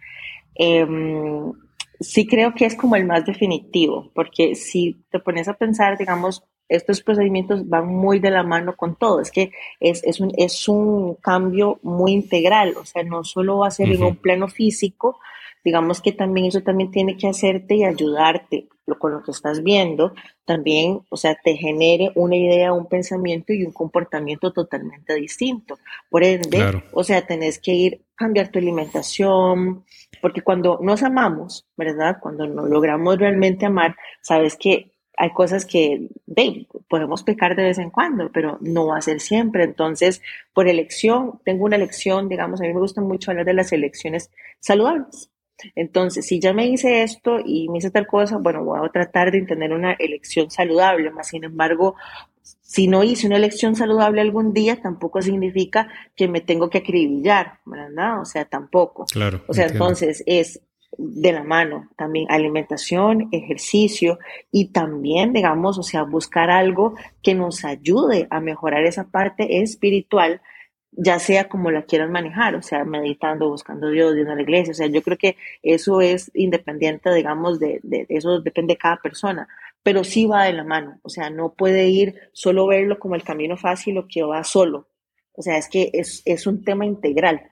Em, 0.55 1.51
sí 1.99 2.25
creo 2.25 2.53
que 2.55 2.65
es 2.65 2.75
como 2.75 2.95
el 2.95 3.05
más 3.05 3.25
definitivo, 3.25 4.11
porque 4.15 4.55
si 4.55 5.03
te 5.11 5.19
pones 5.19 5.47
a 5.47 5.55
pensar, 5.55 5.97
digamos, 5.97 6.43
estos 6.69 7.01
procedimientos 7.01 7.67
van 7.67 7.87
muy 7.87 8.19
de 8.19 8.31
la 8.31 8.43
mano 8.43 8.75
con 8.75 8.95
todo, 8.95 9.21
es 9.21 9.31
que 9.31 9.51
es, 9.79 10.03
es, 10.03 10.19
un, 10.19 10.31
es 10.37 10.67
un 10.67 11.15
cambio 11.15 11.79
muy 11.83 12.11
integral, 12.11 12.75
o 12.77 12.85
sea, 12.85 13.03
no 13.03 13.23
solo 13.23 13.59
va 13.59 13.67
a 13.67 13.71
ser 13.71 13.89
en 13.89 14.03
un 14.03 14.15
plano 14.15 14.47
físico, 14.47 15.19
digamos 15.63 16.01
que 16.01 16.11
también 16.11 16.47
eso 16.47 16.61
también 16.61 16.91
tiene 16.91 17.17
que 17.17 17.27
hacerte 17.27 17.75
y 17.75 17.83
ayudarte 17.83 18.67
con 18.99 19.13
lo 19.13 19.23
que 19.23 19.31
estás 19.31 19.63
viendo, 19.63 20.13
también, 20.45 21.01
o 21.09 21.17
sea, 21.17 21.35
te 21.43 21.55
genere 21.55 22.11
una 22.13 22.35
idea, 22.35 22.71
un 22.71 22.85
pensamiento 22.85 23.51
y 23.51 23.63
un 23.65 23.71
comportamiento 23.71 24.53
totalmente 24.53 25.15
distinto. 25.15 25.79
Por 26.07 26.23
ende, 26.23 26.83
o 26.93 27.03
sea, 27.03 27.25
tenés 27.25 27.57
que 27.57 27.73
ir, 27.73 28.01
cambiar 28.13 28.49
tu 28.49 28.59
alimentación, 28.59 29.83
porque 30.21 30.43
cuando 30.43 30.79
nos 30.83 31.01
amamos, 31.01 31.65
¿verdad? 31.75 32.17
Cuando 32.21 32.45
nos 32.45 32.69
logramos 32.69 33.17
realmente 33.17 33.65
amar, 33.65 33.95
sabes 34.21 34.55
que 34.55 34.91
hay 35.17 35.31
cosas 35.31 35.65
que 35.65 36.09
podemos 36.87 37.23
pecar 37.23 37.55
de 37.55 37.63
vez 37.63 37.77
en 37.77 37.89
cuando, 37.89 38.31
pero 38.31 38.57
no 38.61 38.87
va 38.87 38.97
a 38.97 39.01
ser 39.01 39.19
siempre. 39.19 39.63
Entonces, 39.63 40.21
por 40.53 40.67
elección, 40.67 41.39
tengo 41.43 41.65
una 41.65 41.75
elección, 41.75 42.29
digamos, 42.29 42.59
a 42.59 42.63
mí 42.63 42.73
me 42.73 42.79
gusta 42.79 43.01
mucho 43.01 43.31
hablar 43.31 43.45
de 43.45 43.53
las 43.53 43.71
elecciones 43.71 44.31
saludables. 44.59 45.29
Entonces, 45.75 46.25
si 46.25 46.39
ya 46.39 46.53
me 46.53 46.67
hice 46.67 47.03
esto 47.03 47.39
y 47.43 47.69
me 47.69 47.77
hice 47.77 47.91
tal 47.91 48.07
cosa, 48.07 48.37
bueno, 48.37 48.63
voy 48.63 48.79
a 48.83 48.89
tratar 48.89 49.31
de 49.31 49.41
tener 49.43 49.71
una 49.71 49.93
elección 49.93 50.51
saludable, 50.51 51.11
más 51.11 51.29
sin 51.29 51.45
embargo, 51.45 51.95
si 52.61 52.87
no 52.87 53.03
hice 53.03 53.27
una 53.27 53.37
elección 53.37 53.75
saludable 53.75 54.21
algún 54.21 54.53
día, 54.53 54.81
tampoco 54.81 55.21
significa 55.21 55.87
que 56.15 56.27
me 56.27 56.41
tengo 56.41 56.69
que 56.69 56.79
acribillar, 56.79 57.59
¿verdad? 57.65 58.19
O 58.21 58.25
sea, 58.25 58.45
tampoco. 58.45 59.05
Claro. 59.05 59.43
O 59.47 59.53
sea, 59.53 59.67
entonces 59.67 60.23
es 60.25 60.61
de 60.97 61.31
la 61.31 61.43
mano 61.43 61.89
también 61.97 62.27
alimentación, 62.29 63.29
ejercicio 63.31 64.19
y 64.51 64.67
también, 64.67 65.33
digamos, 65.33 65.77
o 65.77 65.83
sea, 65.83 66.03
buscar 66.03 66.49
algo 66.49 66.95
que 67.21 67.35
nos 67.35 67.65
ayude 67.65 68.27
a 68.29 68.39
mejorar 68.39 68.85
esa 68.85 69.09
parte 69.09 69.61
espiritual 69.61 70.41
ya 70.97 71.19
sea 71.19 71.49
como 71.49 71.71
la 71.71 71.83
quieran 71.83 72.11
manejar, 72.11 72.55
o 72.55 72.61
sea, 72.61 72.85
meditando, 72.85 73.49
buscando 73.49 73.89
Dios, 73.89 74.15
yendo 74.15 74.31
a 74.31 74.35
la 74.35 74.41
iglesia, 74.41 74.71
o 74.71 74.75
sea, 74.75 74.87
yo 74.87 75.01
creo 75.01 75.17
que 75.17 75.37
eso 75.61 76.01
es 76.01 76.31
independiente, 76.33 77.13
digamos, 77.13 77.59
de, 77.59 77.79
de, 77.83 78.05
eso 78.09 78.39
depende 78.39 78.73
de 78.73 78.77
cada 78.77 78.97
persona, 78.97 79.47
pero 79.83 80.03
sí 80.03 80.25
va 80.25 80.45
de 80.45 80.53
la 80.53 80.63
mano, 80.63 80.99
o 81.03 81.09
sea, 81.09 81.29
no 81.29 81.53
puede 81.53 81.87
ir 81.89 82.15
solo 82.31 82.67
verlo 82.67 82.97
como 82.99 83.15
el 83.15 83.23
camino 83.23 83.57
fácil 83.57 83.97
o 83.97 84.07
que 84.07 84.23
va 84.23 84.43
solo, 84.43 84.87
o 85.33 85.41
sea, 85.41 85.57
es 85.57 85.67
que 85.67 85.89
es, 85.93 86.21
es 86.25 86.47
un 86.47 86.63
tema 86.63 86.85
integral, 86.85 87.49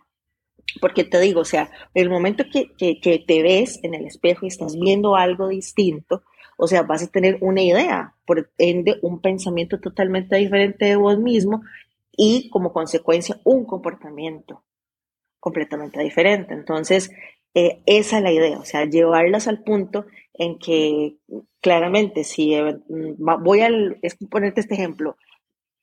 porque 0.82 1.04
te 1.04 1.20
digo, 1.20 1.42
o 1.42 1.46
sea, 1.46 1.70
el 1.94 2.10
momento 2.10 2.46
que, 2.52 2.72
que, 2.78 3.24
te 3.26 3.44
ves 3.44 3.80
en 3.84 3.94
el 3.94 4.06
espejo 4.06 4.46
y 4.46 4.50
estás 4.50 4.78
viendo 4.80 5.16
algo 5.16 5.48
distinto, 5.50 6.24
o 6.58 6.68
sea, 6.68 6.84
vas 6.84 7.04
a 7.04 7.08
tener 7.08 7.38
una 7.42 7.62
idea, 7.62 8.16
por 8.26 8.52
ende, 8.58 9.00
un 9.02 9.20
pensamiento 9.20 9.80
totalmente 9.80 10.36
diferente 10.36 10.86
de 10.86 10.96
vos 10.96 11.18
mismo 11.20 11.62
y 12.12 12.50
como 12.50 12.74
consecuencia 12.74 13.40
un 13.44 13.66
comportamiento 13.66 14.64
completamente 15.40 16.02
diferente. 16.02 16.54
Entonces, 16.54 17.12
eh, 17.54 17.82
esa 17.86 18.18
es 18.18 18.24
la 18.24 18.32
idea, 18.32 18.58
o 18.58 18.66
sea, 18.66 18.86
llevarlas 18.86 19.48
al 19.48 19.64
punto 19.64 20.06
en 20.34 20.58
que 20.58 21.18
claramente 21.62 22.24
si 22.24 22.56
eh, 22.56 22.80
voy 22.88 23.62
a 23.62 23.70
ponerte 24.30 24.62
este 24.62 24.74
ejemplo, 24.74 25.18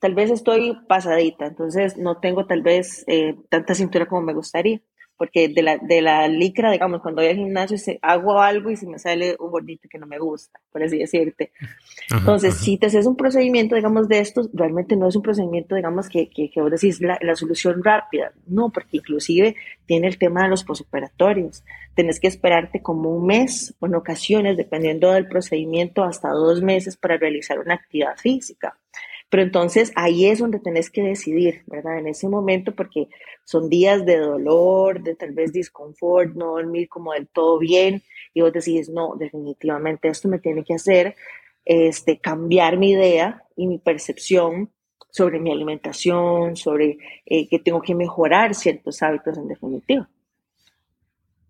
tal 0.00 0.14
vez 0.14 0.30
estoy 0.30 0.76
pasadita, 0.88 1.46
entonces 1.46 1.96
no 1.96 2.18
tengo 2.18 2.46
tal 2.46 2.62
vez 2.62 3.04
eh, 3.06 3.36
tanta 3.48 3.74
cintura 3.74 4.06
como 4.06 4.22
me 4.22 4.34
gustaría 4.34 4.80
porque 5.20 5.50
de 5.50 5.62
la, 5.62 5.76
de 5.76 6.00
la 6.00 6.26
licra, 6.28 6.72
digamos, 6.72 7.02
cuando 7.02 7.20
voy 7.20 7.30
al 7.30 7.36
gimnasio 7.36 7.76
se, 7.76 7.98
hago 8.00 8.40
algo 8.40 8.70
y 8.70 8.76
se 8.76 8.86
me 8.86 8.98
sale 8.98 9.36
un 9.38 9.50
gordito 9.50 9.86
que 9.86 9.98
no 9.98 10.06
me 10.06 10.18
gusta, 10.18 10.58
por 10.72 10.82
así 10.82 10.96
decirte. 10.96 11.52
Entonces, 12.10 12.54
si 12.54 12.78
te 12.78 12.86
haces 12.86 13.04
un 13.04 13.16
procedimiento, 13.16 13.74
digamos, 13.74 14.08
de 14.08 14.20
estos, 14.20 14.48
realmente 14.54 14.96
no 14.96 15.06
es 15.06 15.16
un 15.16 15.20
procedimiento, 15.20 15.74
digamos, 15.74 16.08
que, 16.08 16.30
que, 16.30 16.50
que 16.50 16.62
vos 16.62 16.70
decís 16.70 17.02
la, 17.02 17.18
la, 17.20 17.36
solución 17.36 17.84
rápida, 17.84 18.32
no, 18.46 18.70
porque 18.70 18.96
inclusive 18.96 19.56
tiene 19.84 20.06
el 20.06 20.16
tema 20.16 20.44
de 20.44 20.48
los 20.48 20.64
posoperatorios. 20.64 21.64
Tenés 21.94 22.18
que 22.18 22.28
esperarte 22.28 22.80
como 22.80 23.10
un 23.10 23.26
mes, 23.26 23.74
o 23.78 23.84
en 23.84 23.96
ocasiones, 23.96 24.56
dependiendo 24.56 25.12
del 25.12 25.28
procedimiento, 25.28 26.02
hasta 26.02 26.30
dos 26.30 26.62
meses 26.62 26.96
para 26.96 27.18
realizar 27.18 27.58
una 27.58 27.74
actividad 27.74 28.16
física. 28.16 28.78
Pero 29.30 29.44
entonces 29.44 29.92
ahí 29.94 30.26
es 30.26 30.40
donde 30.40 30.58
tenés 30.58 30.90
que 30.90 31.02
decidir, 31.02 31.62
¿verdad? 31.66 31.98
En 31.98 32.08
ese 32.08 32.28
momento, 32.28 32.74
porque 32.74 33.08
son 33.44 33.68
días 33.70 34.04
de 34.04 34.18
dolor, 34.18 35.02
de 35.02 35.14
tal 35.14 35.32
vez 35.32 35.52
disconfort, 35.52 36.34
no 36.34 36.52
dormir 36.52 36.88
como 36.88 37.12
del 37.12 37.28
todo 37.28 37.58
bien, 37.58 38.02
y 38.34 38.42
vos 38.42 38.52
decís, 38.52 38.88
no, 38.88 39.14
definitivamente 39.16 40.08
esto 40.08 40.28
me 40.28 40.40
tiene 40.40 40.64
que 40.64 40.74
hacer 40.74 41.14
este, 41.64 42.18
cambiar 42.18 42.76
mi 42.76 42.90
idea 42.92 43.44
y 43.56 43.66
mi 43.66 43.78
percepción 43.78 44.70
sobre 45.10 45.38
mi 45.38 45.52
alimentación, 45.52 46.56
sobre 46.56 46.98
eh, 47.26 47.48
que 47.48 47.58
tengo 47.58 47.82
que 47.82 47.94
mejorar 47.94 48.54
ciertos 48.54 49.02
hábitos 49.02 49.38
en 49.38 49.48
definitiva. 49.48 50.08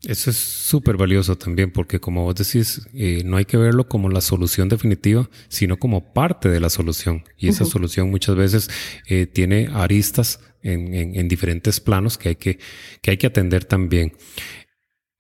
Eso 0.03 0.31
es 0.31 0.37
súper 0.37 0.97
valioso 0.97 1.37
también 1.37 1.71
porque 1.73 2.01
como 2.01 2.25
vos 2.25 2.35
decís, 2.35 2.89
eh, 2.95 3.23
no 3.25 3.37
hay 3.37 3.45
que 3.45 3.59
verlo 3.59 3.87
como 3.87 4.09
la 4.09 4.23
solución 4.23 4.71
definitiva, 4.71 5.29
sino 5.49 5.79
como 5.79 6.15
parte 6.15 6.49
de 6.49 6.59
la 6.59 6.71
solución. 6.71 7.25
Y 7.37 7.49
esa 7.49 7.67
solución 7.67 8.11
muchas 8.11 8.35
veces 8.35 8.71
eh, 9.09 9.27
tiene 9.27 9.69
aristas 9.73 10.41
en, 10.63 10.95
en, 10.95 11.29
diferentes 11.29 11.81
planos 11.81 12.17
que 12.17 12.31
hay 12.31 12.37
que, 12.37 12.59
que 13.03 13.11
hay 13.11 13.17
que 13.19 13.27
atender 13.27 13.67
también. 13.67 14.15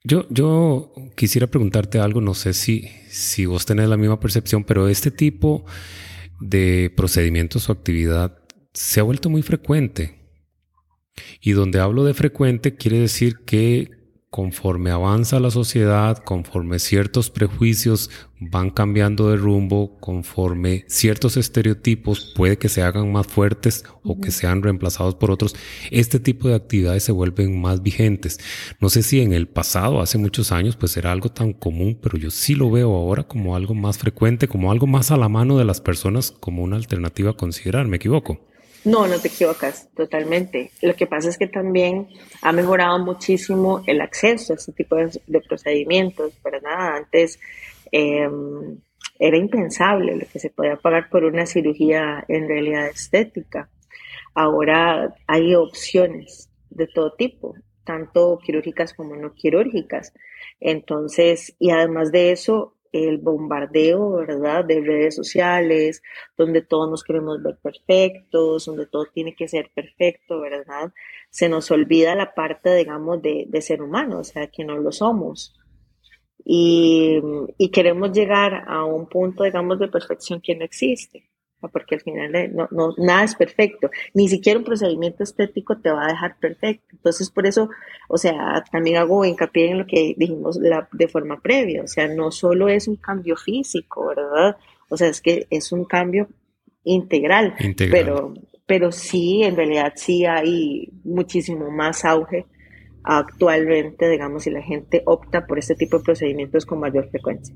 Yo, 0.02 0.26
yo 0.30 0.94
quisiera 1.14 1.46
preguntarte 1.46 1.98
algo, 1.98 2.22
no 2.22 2.32
sé 2.32 2.54
si, 2.54 2.88
si 3.10 3.44
vos 3.44 3.66
tenés 3.66 3.86
la 3.88 3.98
misma 3.98 4.18
percepción, 4.18 4.64
pero 4.64 4.88
este 4.88 5.10
tipo 5.10 5.66
de 6.40 6.90
procedimientos 6.96 7.68
o 7.68 7.72
actividad 7.72 8.38
se 8.72 9.00
ha 9.00 9.02
vuelto 9.02 9.28
muy 9.28 9.42
frecuente. 9.42 10.16
Y 11.42 11.52
donde 11.52 11.80
hablo 11.80 12.04
de 12.04 12.14
frecuente 12.14 12.76
quiere 12.76 12.98
decir 12.98 13.40
que 13.44 13.99
conforme 14.30 14.92
avanza 14.92 15.40
la 15.40 15.50
sociedad, 15.50 16.18
conforme 16.18 16.78
ciertos 16.78 17.30
prejuicios 17.30 18.10
van 18.38 18.70
cambiando 18.70 19.28
de 19.28 19.36
rumbo, 19.36 19.98
conforme 19.98 20.84
ciertos 20.86 21.36
estereotipos 21.36 22.32
puede 22.36 22.56
que 22.56 22.68
se 22.68 22.82
hagan 22.82 23.10
más 23.10 23.26
fuertes 23.26 23.84
o 24.04 24.20
que 24.20 24.30
sean 24.30 24.62
reemplazados 24.62 25.16
por 25.16 25.32
otros, 25.32 25.56
este 25.90 26.20
tipo 26.20 26.48
de 26.48 26.54
actividades 26.54 27.02
se 27.02 27.12
vuelven 27.12 27.60
más 27.60 27.82
vigentes. 27.82 28.38
No 28.80 28.88
sé 28.88 29.02
si 29.02 29.20
en 29.20 29.32
el 29.32 29.48
pasado, 29.48 30.00
hace 30.00 30.16
muchos 30.16 30.52
años, 30.52 30.76
pues 30.76 30.96
era 30.96 31.10
algo 31.10 31.30
tan 31.30 31.52
común, 31.52 31.98
pero 32.00 32.16
yo 32.16 32.30
sí 32.30 32.54
lo 32.54 32.70
veo 32.70 32.94
ahora 32.94 33.24
como 33.24 33.56
algo 33.56 33.74
más 33.74 33.98
frecuente, 33.98 34.46
como 34.46 34.70
algo 34.70 34.86
más 34.86 35.10
a 35.10 35.16
la 35.16 35.28
mano 35.28 35.58
de 35.58 35.64
las 35.64 35.80
personas, 35.80 36.30
como 36.30 36.62
una 36.62 36.76
alternativa 36.76 37.32
a 37.32 37.36
considerar. 37.36 37.88
¿Me 37.88 37.96
equivoco? 37.96 38.49
No, 38.84 39.06
no 39.06 39.18
te 39.18 39.28
equivocas, 39.28 39.90
totalmente. 39.94 40.70
Lo 40.80 40.94
que 40.94 41.06
pasa 41.06 41.28
es 41.28 41.36
que 41.36 41.46
también 41.46 42.08
ha 42.40 42.52
mejorado 42.52 42.98
muchísimo 42.98 43.82
el 43.86 44.00
acceso 44.00 44.54
a 44.54 44.56
este 44.56 44.72
tipo 44.72 44.96
de, 44.96 45.40
procedimientos, 45.46 46.32
¿verdad? 46.42 46.96
Antes 46.96 47.38
em, 47.92 48.78
era 49.18 49.36
impensable 49.36 50.16
lo 50.16 50.26
que 50.26 50.38
se 50.38 50.48
podía 50.48 50.76
pagar 50.76 51.10
por 51.10 51.24
una 51.24 51.44
cirugía 51.44 52.24
en 52.26 52.48
realidad 52.48 52.88
estética. 52.88 53.68
Ahora 54.34 55.14
hay 55.26 55.54
opciones 55.54 56.48
de 56.70 56.86
todo 56.86 57.12
tipo, 57.12 57.54
tanto 57.84 58.38
quirúrgicas 58.38 58.94
como 58.94 59.14
no 59.14 59.34
quirúrgicas. 59.34 60.14
Entonces, 60.58 61.54
y 61.58 61.70
además 61.70 62.12
de 62.12 62.32
eso, 62.32 62.76
el 62.92 63.18
bombardeo, 63.18 64.12
¿verdad?, 64.12 64.64
de 64.64 64.80
redes 64.80 65.14
sociales, 65.16 66.02
donde 66.36 66.62
todos 66.62 66.90
nos 66.90 67.04
queremos 67.04 67.42
ver 67.42 67.58
perfectos, 67.62 68.66
donde 68.66 68.86
todo 68.86 69.06
tiene 69.12 69.34
que 69.34 69.48
ser 69.48 69.70
perfecto, 69.74 70.40
¿verdad? 70.40 70.92
Se 71.30 71.48
nos 71.48 71.70
olvida 71.70 72.14
la 72.14 72.34
parte, 72.34 72.74
digamos, 72.74 73.22
de, 73.22 73.46
de 73.48 73.62
ser 73.62 73.82
humano, 73.82 74.18
o 74.20 74.24
sea, 74.24 74.48
que 74.48 74.64
no 74.64 74.76
lo 74.76 74.92
somos. 74.92 75.56
Y, 76.44 77.20
y 77.58 77.70
queremos 77.70 78.12
llegar 78.12 78.64
a 78.66 78.84
un 78.84 79.08
punto, 79.08 79.44
digamos, 79.44 79.78
de 79.78 79.88
perfección 79.88 80.40
que 80.40 80.56
no 80.56 80.64
existe 80.64 81.29
porque 81.68 81.96
al 81.96 82.00
final 82.00 82.34
eh, 82.34 82.48
no, 82.48 82.68
no, 82.70 82.94
nada 82.98 83.24
es 83.24 83.34
perfecto, 83.34 83.90
ni 84.14 84.28
siquiera 84.28 84.58
un 84.58 84.64
procedimiento 84.64 85.22
estético 85.22 85.78
te 85.78 85.90
va 85.90 86.04
a 86.04 86.12
dejar 86.12 86.36
perfecto. 86.38 86.86
Entonces, 86.92 87.30
por 87.30 87.46
eso, 87.46 87.70
o 88.08 88.18
sea, 88.18 88.64
también 88.70 88.96
hago 88.96 89.24
hincapié 89.24 89.70
en 89.70 89.78
lo 89.78 89.86
que 89.86 90.14
dijimos 90.16 90.56
la, 90.56 90.88
de 90.92 91.08
forma 91.08 91.40
previa, 91.40 91.82
o 91.82 91.86
sea, 91.86 92.08
no 92.08 92.30
solo 92.30 92.68
es 92.68 92.88
un 92.88 92.96
cambio 92.96 93.36
físico, 93.36 94.08
¿verdad? 94.08 94.56
O 94.88 94.96
sea, 94.96 95.08
es 95.08 95.20
que 95.20 95.46
es 95.50 95.72
un 95.72 95.84
cambio 95.84 96.28
integral, 96.84 97.54
pero 97.76 98.34
pero 98.70 98.92
sí, 98.92 99.42
en 99.42 99.56
realidad 99.56 99.94
sí 99.96 100.24
hay 100.24 100.88
muchísimo 101.02 101.72
más 101.72 102.04
auge 102.04 102.46
actualmente, 103.02 104.08
digamos, 104.08 104.44
si 104.44 104.50
la 104.50 104.62
gente 104.62 105.02
opta 105.06 105.44
por 105.44 105.58
este 105.58 105.74
tipo 105.74 105.98
de 105.98 106.04
procedimientos 106.04 106.66
con 106.66 106.78
mayor 106.78 107.10
frecuencia. 107.10 107.52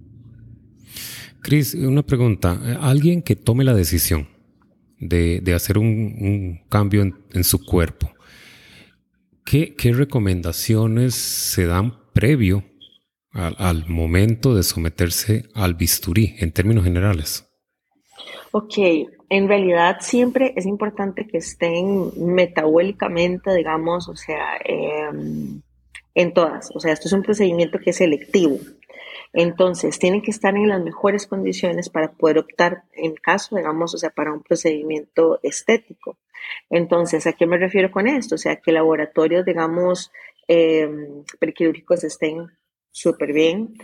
Cris, 1.44 1.74
una 1.74 2.02
pregunta. 2.02 2.58
Alguien 2.80 3.20
que 3.20 3.36
tome 3.36 3.64
la 3.64 3.74
decisión 3.74 4.28
de, 4.98 5.42
hacer 5.54 5.76
un, 5.76 6.62
cambio 6.70 7.02
en, 7.02 7.44
su 7.44 7.62
cuerpo, 7.62 8.10
¿qué, 9.44 9.74
recomendaciones 9.92 11.14
se 11.14 11.66
dan 11.66 11.98
previo 12.14 12.64
al, 13.30 13.86
momento 13.86 14.54
de 14.54 14.62
someterse 14.62 15.44
al 15.52 15.74
bisturí, 15.74 16.34
en 16.38 16.50
términos 16.50 16.82
generales? 16.82 17.46
Ok, 18.52 18.78
en 19.28 19.46
realidad 19.46 19.98
siempre 20.00 20.54
es 20.56 20.64
importante 20.64 21.26
que 21.26 21.36
estén 21.36 22.10
metabólicamente, 22.16 23.54
digamos, 23.54 24.08
o 24.08 24.16
sea, 24.16 24.56
em, 24.64 25.60
en 26.14 26.32
todas. 26.32 26.70
O 26.74 26.80
sea, 26.80 26.94
esto 26.94 27.06
es 27.06 27.12
un 27.12 27.22
procedimiento 27.22 27.78
que 27.78 27.90
es 27.90 27.96
selectivo. 27.96 28.58
Entonces, 29.34 29.98
tienen 29.98 30.22
que 30.22 30.30
estar 30.30 30.54
en 30.54 30.68
las 30.68 30.82
mejores 30.82 31.26
condiciones 31.26 31.90
para 31.90 32.12
poder 32.12 32.38
optar 32.38 32.84
en 32.92 33.14
caso, 33.14 33.56
digamos, 33.56 33.92
o 33.94 33.98
sea, 33.98 34.10
para 34.10 34.32
un 34.32 34.42
procedimiento 34.42 35.40
estético. 35.42 36.16
Entonces, 36.70 37.26
¿a 37.26 37.32
qué 37.32 37.46
me 37.46 37.58
refiero 37.58 37.90
con 37.90 38.06
esto? 38.06 38.36
O 38.36 38.38
sea, 38.38 38.56
que 38.56 38.70
laboratorios, 38.70 39.44
digamos, 39.44 40.12
eh, 40.46 40.88
estén 42.04 42.46
súper 42.92 43.32
bien, 43.32 43.74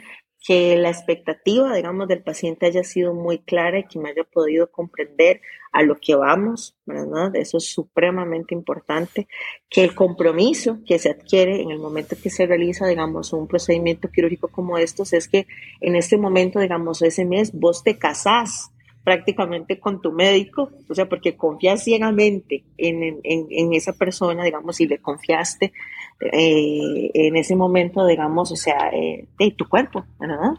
que 0.41 0.77
la 0.77 0.89
expectativa, 0.89 1.75
digamos, 1.75 2.09
del 2.09 2.23
paciente 2.23 2.67
haya 2.67 2.83
sido 2.83 3.13
muy 3.13 3.39
clara 3.39 3.81
y 3.81 3.85
que 3.85 3.99
me 3.99 4.11
haya 4.11 4.25
podido 4.25 4.71
comprender 4.71 5.43
a 5.73 5.83
lo 5.83 5.97
que 6.01 6.15
vamos, 6.15 6.77
¿verdad? 6.87 7.37
Eso 7.37 7.59
es 7.59 7.67
supremamente 7.67 8.55
importante. 8.55 9.29
Que 9.69 9.85
el 9.85 9.95
compromiso 9.95 10.79
que 10.87 10.99
se 10.99 11.11
adquiere 11.11 11.61
en 11.61 11.71
el 11.71 11.79
momento 11.79 12.17
que 12.21 12.31
se 12.31 12.47
realiza, 12.47 12.87
digamos, 12.87 13.33
un 13.33 13.47
procedimiento 13.47 14.11
quirúrgico 14.11 14.49
como 14.49 14.79
estos 14.79 15.13
es 15.13 15.29
que 15.29 15.47
en 15.81 15.95
este 15.95 16.17
momento, 16.17 16.59
digamos, 16.59 17.03
ese 17.03 17.25
mes 17.25 17.53
vos 17.53 17.85
te 17.85 17.99
casás 17.99 18.71
prácticamente 19.05 19.79
con 19.79 20.01
tu 20.01 20.13
médico, 20.13 20.71
o 20.89 20.95
sea, 20.95 21.09
porque 21.09 21.37
confías 21.37 21.85
ciegamente 21.85 22.65
en, 22.77 23.21
en, 23.23 23.73
esa 23.73 23.93
persona, 23.93 24.45
digamos, 24.45 24.81
y 24.81 24.87
le 24.87 24.99
confiaste 24.99 25.73
eh, 26.21 27.11
en 27.15 27.37
ese 27.37 27.57
momento, 27.57 28.07
digamos, 28.07 28.53
o 28.53 28.57
sea, 28.57 28.91
eh, 28.93 29.27
de 29.39 29.51
tu 29.53 29.69
cuerpo, 29.69 30.05
¿verdad? 30.19 30.55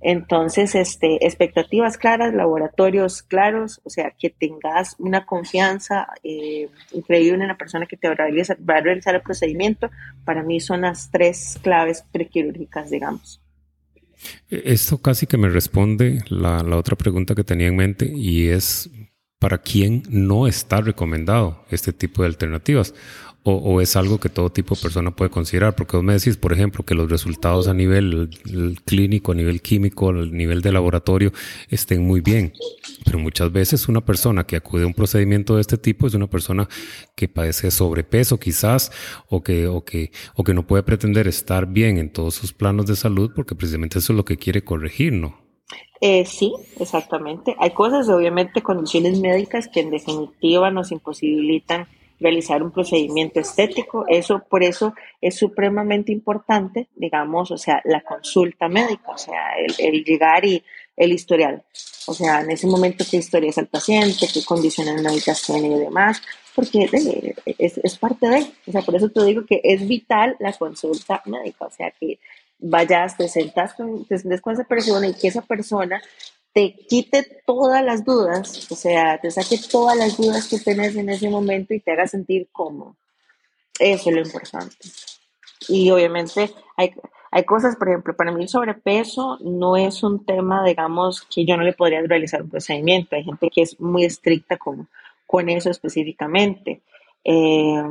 Entonces, 0.00 0.74
este, 0.74 1.24
expectativas 1.26 1.96
claras, 1.96 2.34
laboratorios 2.34 3.22
claros, 3.22 3.80
o 3.84 3.90
sea, 3.90 4.12
que 4.18 4.30
tengas 4.30 4.94
una 4.98 5.24
confianza 5.24 6.08
eh, 6.22 6.68
increíble 6.92 7.42
en 7.42 7.48
la 7.48 7.56
persona 7.56 7.86
que 7.86 7.96
te 7.96 8.08
va 8.08 8.14
a, 8.14 8.16
realizar, 8.16 8.58
va 8.68 8.76
a 8.76 8.80
realizar 8.80 9.14
el 9.14 9.22
procedimiento, 9.22 9.90
para 10.24 10.42
mí 10.42 10.60
son 10.60 10.82
las 10.82 11.10
tres 11.10 11.58
claves 11.62 12.04
prequirúrgicas, 12.12 12.90
digamos. 12.90 13.40
Esto 14.48 14.98
casi 14.98 15.26
que 15.26 15.38
me 15.38 15.48
responde 15.48 16.22
la, 16.28 16.62
otra 16.76 16.96
pregunta 16.96 17.34
que 17.34 17.44
tenía 17.44 17.68
en 17.68 17.76
mente 17.76 18.10
y 18.12 18.48
es, 18.48 18.90
¿para 19.38 19.58
quién 19.58 20.02
no 20.08 20.46
está 20.46 20.80
recomendado 20.80 21.64
este 21.70 21.92
tipo 21.92 22.22
de 22.22 22.28
alternativas? 22.28 22.94
O, 23.48 23.80
es 23.80 23.94
algo 23.94 24.18
que 24.18 24.28
todo 24.28 24.50
tipo 24.50 24.74
de 24.74 24.82
persona 24.82 25.12
puede 25.12 25.30
considerar? 25.30 25.76
Porque 25.76 25.96
vos 25.96 26.04
me 26.04 26.14
decís, 26.14 26.36
por 26.36 26.52
ejemplo, 26.52 26.84
que 26.84 26.96
los 26.96 27.08
resultados 27.08 27.68
a 27.68 27.74
nivel 27.74 28.30
clínico, 28.84 29.32
a 29.32 29.34
nivel 29.36 29.62
químico, 29.62 30.10
a 30.10 30.12
nivel 30.12 30.62
de 30.62 30.72
laboratorio 30.72 31.32
estén 31.68 32.04
muy 32.04 32.20
bien. 32.20 32.52
Pero 33.04 33.20
muchas 33.20 33.52
veces 33.52 33.88
una 33.88 34.04
persona 34.04 34.44
que 34.44 34.56
acude 34.56 34.82
a 34.82 34.86
un 34.88 34.94
procedimiento 34.94 35.54
de 35.54 35.60
este 35.60 35.78
tipo 35.78 36.08
es 36.08 36.14
una 36.14 36.26
persona 36.26 36.68
que 37.14 37.28
padece 37.28 37.70
sobrepeso 37.70 38.40
quizás 38.40 38.90
o 39.28 39.42
que, 39.44 39.68
o 39.68 39.84
que, 39.84 40.10
o 40.34 40.42
que 40.42 40.52
no 40.52 40.66
puede 40.66 40.82
pretender 40.82 41.28
estar 41.28 41.66
bien 41.66 41.98
en 41.98 42.10
todos 42.10 42.34
sus 42.34 42.52
planos 42.52 42.86
de 42.86 42.96
salud 42.96 43.30
porque 43.34 43.54
precisamente 43.54 44.00
eso 44.00 44.12
es 44.12 44.16
lo 44.16 44.24
que 44.24 44.38
quiere 44.38 44.64
corregir, 44.64 45.12
¿no? 45.12 45.46
Eh, 46.00 46.24
sí, 46.26 46.52
exactamente. 46.80 47.54
Hay 47.58 47.70
cosas, 47.70 48.08
obviamente, 48.08 48.60
condiciones 48.60 49.20
médicas 49.20 49.68
que 49.68 49.80
en 49.80 49.90
definitiva 49.90 50.70
nos 50.70 50.90
imposibilitan 50.92 51.86
realizar 52.20 52.62
un 52.62 52.70
procedimiento 52.70 53.40
estético. 53.40 54.04
Eso, 54.08 54.42
por 54.48 54.62
eso 54.62 54.94
es 55.20 55.36
supremamente 55.36 56.12
importante, 56.12 56.88
digamos, 56.94 57.50
o 57.50 57.58
sea, 57.58 57.80
la 57.84 58.00
consulta 58.00 58.68
médica, 58.68 59.10
o 59.10 59.18
sea, 59.18 59.54
el, 59.78 60.04
llegar 60.04 60.44
y 60.44 60.62
el 60.96 61.12
historial. 61.12 61.62
O 62.06 62.14
sea, 62.14 62.40
en 62.40 62.50
ese 62.50 62.66
momento 62.66 63.04
qué 63.10 63.18
historia 63.18 63.50
es 63.50 63.58
el 63.58 63.66
paciente, 63.66 64.28
qué 64.32 64.44
condiciones 64.44 65.02
médicas 65.02 65.42
tiene 65.42 65.68
y 65.68 65.78
demás, 65.80 66.22
porque 66.54 66.88
es, 67.58 67.78
es 67.78 67.98
parte 67.98 68.28
de, 68.28 68.46
o 68.66 68.72
sea, 68.72 68.82
por 68.82 68.94
eso 68.94 69.10
te 69.10 69.24
digo 69.24 69.44
que 69.44 69.60
es 69.62 69.86
vital 69.86 70.36
la 70.38 70.52
consulta 70.52 71.22
médica, 71.26 71.66
o 71.66 71.70
sea, 71.70 71.90
que 71.90 72.18
vayas, 72.58 73.16
te 73.16 73.28
sentas 73.28 73.74
con, 73.74 74.04
te 74.04 74.18
sientes 74.18 74.40
con 74.40 74.54
esa 74.54 74.64
persona 74.64 75.06
y 75.08 75.14
que 75.14 75.28
esa 75.28 75.42
persona 75.42 76.00
te 76.56 76.74
quite 76.88 77.42
todas 77.44 77.84
las 77.84 78.02
dudas, 78.02 78.72
o 78.72 78.74
sea, 78.74 79.20
te 79.20 79.30
saque 79.30 79.58
todas 79.70 79.94
las 79.94 80.16
dudas 80.16 80.48
que 80.48 80.58
tenés 80.58 80.96
en 80.96 81.10
ese 81.10 81.28
momento 81.28 81.74
y 81.74 81.80
te 81.80 81.92
haga 81.92 82.06
sentir 82.06 82.48
cómodo. 82.50 82.96
Eso 83.78 84.08
es 84.08 84.16
lo 84.16 84.22
importante. 84.22 84.74
Y 85.68 85.90
obviamente 85.90 86.50
hay, 86.78 86.94
hay 87.30 87.44
cosas, 87.44 87.76
por 87.76 87.90
ejemplo, 87.90 88.16
para 88.16 88.32
mí 88.32 88.42
el 88.42 88.48
sobrepeso 88.48 89.36
no 89.42 89.76
es 89.76 90.02
un 90.02 90.24
tema, 90.24 90.64
digamos, 90.64 91.20
que 91.28 91.44
yo 91.44 91.58
no 91.58 91.62
le 91.62 91.74
podría 91.74 92.00
realizar 92.00 92.40
un 92.40 92.48
procedimiento. 92.48 93.16
Hay 93.16 93.24
gente 93.24 93.50
que 93.50 93.60
es 93.60 93.78
muy 93.78 94.06
estricta 94.06 94.56
con, 94.56 94.88
con 95.26 95.50
eso 95.50 95.68
específicamente. 95.68 96.80
Eh, 97.22 97.82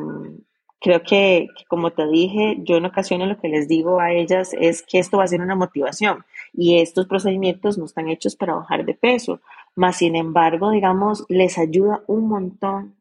creo 0.85 1.01
que, 1.01 1.47
como 1.67 1.93
te 1.93 2.07
dije, 2.07 2.57
yo 2.59 2.77
en 2.77 2.85
ocasiones 2.85 3.27
lo 3.27 3.39
que 3.39 3.47
les 3.47 3.67
digo 3.67 3.99
a 3.99 4.11
ellas 4.11 4.51
es 4.53 4.83
que 4.83 4.99
esto 4.99 5.17
va 5.17 5.23
a 5.23 5.27
ser 5.27 5.41
una 5.41 5.55
motivación 5.55 6.23
y 6.53 6.79
estos 6.79 7.07
procedimientos 7.07 7.79
no 7.79 7.85
están 7.85 8.07
hechos 8.07 8.35
para 8.35 8.53
bajar 8.53 8.85
de 8.85 8.93
peso, 8.93 9.41
más 9.73 9.97
sin 9.97 10.15
embargo, 10.15 10.69
digamos, 10.69 11.25
les 11.27 11.57
ayuda 11.57 12.03
un 12.05 12.27
montón 12.27 12.97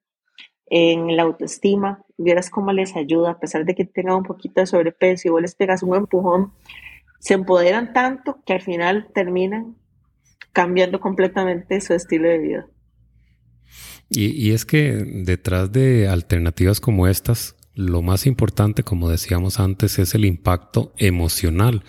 en 0.65 1.15
la 1.15 1.25
autoestima, 1.25 2.03
vieras 2.17 2.49
cómo 2.49 2.73
les 2.73 2.97
ayuda, 2.97 3.33
a 3.33 3.39
pesar 3.39 3.67
de 3.67 3.75
que 3.75 3.85
tengan 3.85 4.17
un 4.17 4.23
poquito 4.23 4.63
de 4.63 4.67
sobrepeso 4.67 5.29
y 5.29 5.33
vos 5.33 5.43
les 5.43 5.55
pegas 5.55 5.83
un 5.83 5.95
empujón, 5.95 6.55
se 7.21 7.35
empoderan 7.35 7.93
tanto 7.93 8.39
que 8.47 8.55
al 8.55 8.63
final 8.63 9.11
terminan 9.13 9.77
cambiando 10.55 11.01
completamente 11.01 11.83
su 11.83 11.93
estilo 11.93 12.29
de 12.29 12.39
vida. 12.39 12.67
Y, 14.09 14.29
y, 14.29 14.53
es 14.53 14.65
que 14.65 15.05
detrás 15.05 15.71
de 15.71 16.09
alternativas 16.09 16.81
como 16.81 17.09
estas 17.09 17.57
lo 17.75 18.03
más 18.03 18.27
importante, 18.27 18.83
como 18.83 19.11
decíamos 19.11 19.59
antes, 19.61 19.99
es 19.99 20.15
el 20.15 20.25
impacto 20.25 20.93
emocional 20.97 21.83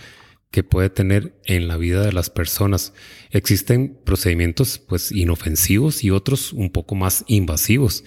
que 0.56 0.63
puede 0.63 0.89
tener 0.89 1.38
en 1.43 1.67
la 1.67 1.76
vida 1.76 2.02
de 2.02 2.13
las 2.13 2.30
personas. 2.30 2.93
Existen 3.30 4.00
procedimientos 4.06 4.80
pues 4.80 5.12
inofensivos 5.12 6.04
y 6.04 6.12
otros 6.12 6.54
un 6.54 6.69
poco 6.69 6.95
más 6.95 7.26
invasivos. 7.28 8.06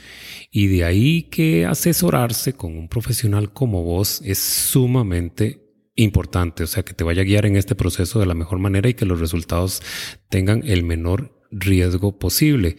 Y 0.50 0.68
de 0.68 0.84
ahí 0.84 1.24
que 1.24 1.66
asesorarse 1.66 2.54
con 2.54 2.76
un 2.76 2.88
profesional 2.88 3.52
como 3.52 3.82
vos 3.82 4.22
es 4.24 4.38
sumamente 4.38 5.62
importante, 5.94 6.62
o 6.62 6.66
sea, 6.66 6.84
que 6.84 6.94
te 6.94 7.04
vaya 7.04 7.20
a 7.20 7.26
guiar 7.26 7.44
en 7.44 7.56
este 7.56 7.74
proceso 7.74 8.18
de 8.18 8.24
la 8.26 8.34
mejor 8.34 8.60
manera 8.60 8.88
y 8.88 8.94
que 8.94 9.04
los 9.04 9.20
resultados 9.20 9.82
tengan 10.30 10.62
el 10.64 10.84
menor 10.84 11.38
riesgo 11.50 12.18
posible. 12.18 12.76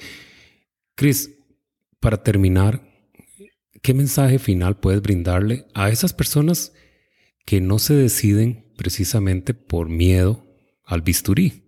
Chris, 0.96 1.36
para 2.00 2.24
terminar, 2.24 2.89
¿qué 3.82 3.94
mensaje 3.94 4.40
final 4.40 4.78
puedes 4.78 5.02
brindarle 5.02 5.66
a 5.74 5.90
esas 5.90 6.14
personas 6.14 6.74
que 7.46 7.62
no 7.62 7.80
se 7.80 7.94
deciden 7.96 8.66
precisamente 8.78 9.54
por 9.54 9.90
miedo 9.90 10.46
al 10.86 11.02
bisturí? 11.02 11.64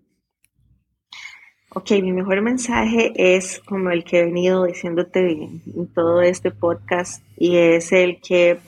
Ok, 1.74 1.92
mi 2.02 2.12
mejor 2.12 2.42
mensaje 2.42 3.14
es 3.16 3.60
como 3.60 3.92
el 3.92 4.04
que 4.04 4.20
he 4.20 4.26
venido 4.26 4.66
diciéndote 4.66 5.32
en 5.32 5.94
todo 5.94 6.22
este 6.22 6.52
podcast 6.52 7.24
y 7.38 7.56
es 7.56 7.94
el 7.94 8.20
que 8.20 8.60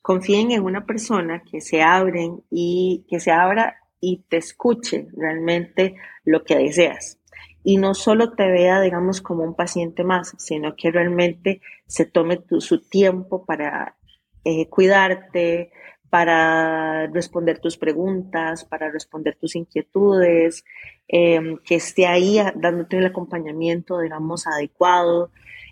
confíen 0.00 0.50
en 0.50 0.62
una 0.62 0.86
persona, 0.86 1.42
que 1.42 1.60
se 1.60 1.82
abren 1.82 2.42
y 2.50 3.04
que 3.08 3.20
se 3.20 3.30
abra 3.30 3.76
y 4.00 4.24
te 4.28 4.38
escuche 4.38 5.06
realmente 5.14 5.96
lo 6.24 6.42
que 6.42 6.56
deseas 6.56 7.19
y 7.62 7.76
no 7.76 7.94
solo 7.94 8.32
te 8.32 8.46
vea, 8.46 8.80
digamos, 8.80 9.20
como 9.20 9.44
un 9.44 9.54
paciente 9.54 10.04
más, 10.04 10.34
sino 10.38 10.74
que 10.76 10.90
realmente 10.90 11.60
se 11.86 12.06
tome 12.06 12.42
su 12.58 12.80
tiempo 12.88 13.44
para 13.44 13.96
eh, 14.44 14.68
cuidarte, 14.68 15.70
para 16.08 17.06
responder 17.06 17.60
tus 17.60 17.76
preguntas, 17.76 18.64
para 18.64 18.90
responder 18.90 19.36
tus 19.36 19.54
inquietudes, 19.54 20.64
em, 21.06 21.58
que 21.58 21.76
esté 21.76 22.06
ahí 22.06 22.38
dándote 22.56 22.98
el 22.98 23.06
acompañamiento, 23.06 24.00
digamos, 24.00 24.46
adecuado, 24.46 25.30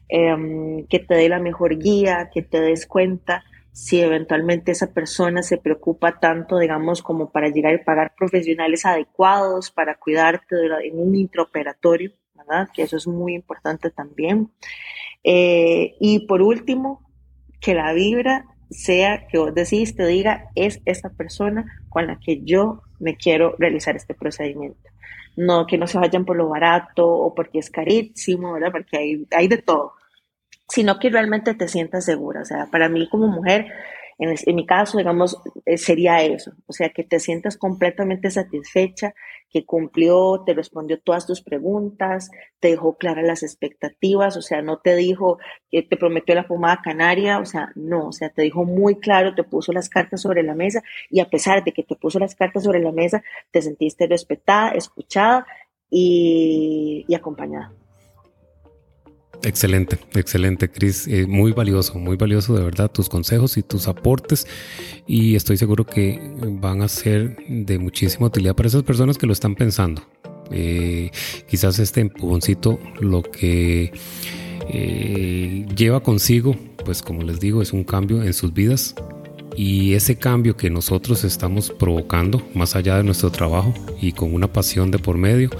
em, 0.08 0.86
que 0.86 1.00
te 1.00 1.14
dé 1.14 1.28
la 1.28 1.40
mejor 1.40 1.76
guía, 1.78 2.30
que 2.32 2.42
te 2.42 2.60
des 2.60 2.86
cuenta 2.86 3.44
si 3.78 4.00
eventualmente 4.00 4.72
esa 4.72 4.92
persona 4.92 5.40
se 5.40 5.56
preocupa 5.56 6.18
tanto, 6.18 6.58
digamos, 6.58 7.00
como 7.00 7.30
para 7.30 7.48
llegar 7.48 7.74
y 7.74 7.84
pagar 7.84 8.12
profesionales 8.18 8.84
adecuados 8.84 9.70
para 9.70 9.94
cuidarte 9.94 10.56
en 10.82 10.98
un 10.98 11.14
intraoperatorio, 11.14 12.10
¿verdad? 12.34 12.68
Que 12.74 12.82
eso 12.82 12.96
es 12.96 13.06
muy 13.06 13.34
importante 13.34 13.90
también. 13.90 14.50
Eh, 15.22 15.94
y 16.00 16.26
por 16.26 16.42
último, 16.42 17.08
que 17.60 17.74
la 17.74 17.92
vibra 17.92 18.46
sea 18.68 19.28
que 19.28 19.38
vos 19.38 19.54
decís, 19.54 19.94
te 19.94 20.06
diga, 20.06 20.50
es 20.56 20.80
esta 20.84 21.10
persona 21.10 21.64
con 21.88 22.08
la 22.08 22.18
que 22.18 22.42
yo 22.42 22.82
me 22.98 23.16
quiero 23.16 23.54
realizar 23.60 23.94
este 23.94 24.12
procedimiento. 24.12 24.90
No 25.36 25.68
que 25.68 25.78
no 25.78 25.86
se 25.86 25.98
vayan 25.98 26.24
por 26.24 26.36
lo 26.36 26.48
barato 26.48 27.06
o 27.06 27.32
porque 27.32 27.60
es 27.60 27.70
carísimo, 27.70 28.54
¿verdad? 28.54 28.72
Porque 28.72 28.98
hay, 28.98 29.26
hay 29.30 29.46
de 29.46 29.58
todo 29.58 29.92
sino 30.68 30.98
que 30.98 31.10
realmente 31.10 31.54
te 31.54 31.68
sientas 31.68 32.04
segura. 32.04 32.42
O 32.42 32.44
sea, 32.44 32.66
para 32.70 32.88
mí 32.88 33.08
como 33.08 33.26
mujer 33.28 33.66
En, 34.20 34.56
mi 34.56 34.66
caso, 34.66 34.98
digamos, 34.98 35.40
eh, 35.64 35.78
sería 35.78 36.22
eso, 36.22 36.50
o 36.66 36.72
sea, 36.72 36.88
que 36.88 37.04
te 37.04 37.20
sientas 37.20 37.56
completamente 37.56 38.32
satisfecha, 38.32 39.14
que 39.48 39.64
cumplió, 39.64 40.42
te 40.44 40.54
respondió 40.54 40.98
todas 41.00 41.24
tus 41.24 41.40
preguntas, 41.40 42.28
te 42.58 42.68
dejó 42.70 42.96
claras 42.96 43.24
las 43.24 43.44
expectativas, 43.44 44.36
o 44.36 44.42
sea, 44.42 44.60
no 44.60 44.78
te 44.78 44.96
dijo 44.96 45.38
que 45.70 45.82
te 45.84 45.96
prometió 45.96 46.34
la 46.34 46.48
pomada 46.48 46.80
canaria, 46.82 47.38
o 47.38 47.44
sea, 47.44 47.70
no, 47.76 48.08
o 48.08 48.12
sea, 48.12 48.30
te 48.30 48.42
dijo 48.42 48.64
muy 48.64 48.98
claro, 48.98 49.36
te 49.36 49.44
puso 49.44 49.72
las 49.72 49.88
cartas 49.88 50.20
sobre 50.22 50.42
la 50.42 50.54
mesa. 50.54 50.82
Y 51.10 51.20
a 51.20 51.30
pesar 51.30 51.62
de 51.62 51.72
que 51.72 51.84
te 51.84 51.94
puso 51.94 52.18
las 52.18 52.34
cartas 52.34 52.64
sobre 52.64 52.80
la 52.80 52.90
mesa, 52.90 53.22
te 53.52 53.62
sentiste 53.62 54.08
respetada, 54.08 54.72
escuchada 54.72 55.46
y 55.90 57.06
acompañada. 57.14 57.72
Excelente, 59.42 59.98
excelente, 60.14 60.68
Cris. 60.68 61.06
Eh, 61.06 61.26
muy 61.26 61.52
valioso, 61.52 61.98
muy 61.98 62.16
valioso 62.16 62.54
de 62.54 62.64
verdad 62.64 62.90
tus 62.90 63.08
consejos 63.08 63.56
y 63.56 63.62
tus 63.62 63.86
aportes. 63.86 64.46
Y 65.06 65.36
estoy 65.36 65.56
seguro 65.56 65.86
que 65.86 66.20
van 66.60 66.82
a 66.82 66.88
ser 66.88 67.36
de 67.48 67.78
muchísima 67.78 68.26
utilidad 68.26 68.56
para 68.56 68.68
esas 68.68 68.82
personas 68.82 69.16
que 69.16 69.26
lo 69.26 69.32
están 69.32 69.54
pensando. 69.54 70.02
Eh, 70.50 71.10
quizás 71.46 71.78
este 71.78 72.00
empujoncito 72.00 72.80
lo 73.00 73.22
que 73.22 73.92
eh, 74.70 75.66
lleva 75.76 76.02
consigo, 76.02 76.56
pues 76.84 77.02
como 77.02 77.22
les 77.22 77.38
digo, 77.38 77.62
es 77.62 77.72
un 77.72 77.84
cambio 77.84 78.22
en 78.24 78.32
sus 78.32 78.52
vidas. 78.52 78.94
Y 79.56 79.94
ese 79.94 80.16
cambio 80.16 80.56
que 80.56 80.70
nosotros 80.70 81.24
estamos 81.24 81.70
provocando, 81.70 82.42
más 82.54 82.76
allá 82.76 82.96
de 82.96 83.04
nuestro 83.04 83.30
trabajo 83.30 83.72
y 84.00 84.12
con 84.12 84.32
una 84.34 84.52
pasión 84.52 84.90
de 84.90 84.98
por 84.98 85.16
medio, 85.16 85.50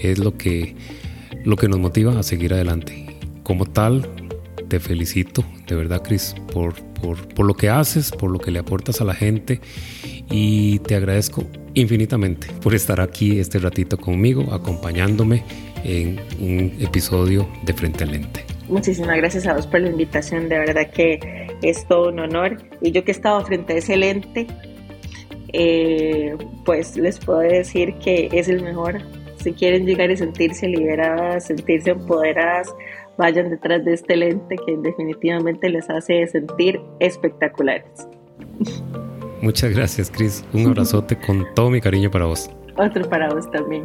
es 0.00 0.18
lo 0.18 0.36
que, 0.36 0.74
lo 1.44 1.56
que 1.56 1.68
nos 1.68 1.78
motiva 1.78 2.18
a 2.18 2.22
seguir 2.24 2.54
adelante 2.54 3.05
como 3.46 3.64
tal, 3.64 4.04
te 4.66 4.80
felicito, 4.80 5.44
de 5.68 5.76
verdad, 5.76 6.02
Cris, 6.02 6.34
por, 6.52 6.74
por, 7.00 7.46
lo 7.46 7.54
que 7.54 7.70
haces, 7.70 8.10
por 8.10 8.28
lo 8.32 8.40
que 8.40 8.50
le 8.50 8.58
aportas 8.58 9.00
a 9.00 9.04
la 9.04 9.14
gente 9.14 9.60
y 10.28 10.80
te 10.80 10.96
agradezco 10.96 11.44
infinitamente 11.74 12.48
por 12.60 12.74
estar 12.74 13.00
aquí 13.00 13.38
este 13.38 13.60
ratito 13.60 13.98
conmigo, 13.98 14.52
acompañándome 14.52 15.44
en 15.84 16.18
un 16.40 16.72
episodio 16.80 17.48
de 17.64 17.72
Frente 17.72 18.02
al 18.02 18.10
Lente. 18.10 18.44
Muchísimas 18.68 19.16
gracias 19.16 19.46
a 19.46 19.54
vos 19.54 19.68
por 19.68 19.78
la 19.78 19.90
invitación, 19.90 20.48
de 20.48 20.58
verdad 20.58 20.90
que 20.90 21.46
es 21.62 21.86
todo 21.86 22.08
un 22.08 22.18
honor. 22.18 22.56
Y 22.80 22.90
yo 22.90 23.04
que 23.04 23.12
he 23.12 23.14
estado 23.14 23.44
frente 23.44 23.74
a 23.74 23.76
ese 23.76 23.96
lente, 23.96 24.48
eh, 25.52 26.36
pues 26.64 26.96
les 26.96 27.20
puedo 27.20 27.38
decir 27.38 27.94
que 28.02 28.28
es 28.32 28.48
el 28.48 28.60
mejor. 28.60 29.02
Si 29.36 29.52
quieren 29.52 29.86
llegar 29.86 30.10
y 30.10 30.16
sentirse 30.16 30.66
liberadas, 30.66 31.46
sentirse 31.46 31.90
empoderadas, 31.90 32.74
vayan 33.18 33.50
detrás 33.50 33.84
de 33.84 33.94
este 33.94 34.16
lente 34.16 34.56
que 34.66 34.76
definitivamente 34.76 35.68
les 35.68 35.88
hace 35.90 36.26
sentir 36.26 36.80
espectaculares. 37.00 38.08
Muchas 39.42 39.70
gracias, 39.74 40.10
Cris. 40.10 40.44
Un 40.52 40.66
abrazote 40.66 41.16
con 41.16 41.46
todo 41.54 41.70
mi 41.70 41.80
cariño 41.80 42.10
para 42.10 42.26
vos. 42.26 42.50
Otro 42.76 43.08
para 43.08 43.32
vos 43.32 43.50
también. 43.50 43.82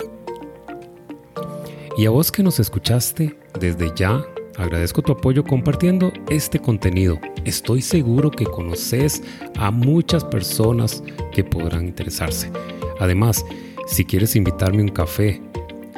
Y 1.97 2.05
a 2.05 2.09
vos 2.09 2.31
que 2.31 2.41
nos 2.41 2.59
escuchaste 2.59 3.35
desde 3.59 3.91
ya, 3.95 4.21
agradezco 4.57 5.01
tu 5.01 5.11
apoyo 5.11 5.43
compartiendo 5.43 6.11
este 6.29 6.59
contenido. 6.59 7.19
Estoy 7.45 7.81
seguro 7.81 8.31
que 8.31 8.45
conoces 8.45 9.21
a 9.57 9.71
muchas 9.71 10.23
personas 10.23 11.03
que 11.31 11.43
podrán 11.43 11.85
interesarse. 11.85 12.49
Además, 12.99 13.45
si 13.87 14.05
quieres 14.05 14.35
invitarme 14.35 14.81
un 14.81 14.89
café 14.89 15.41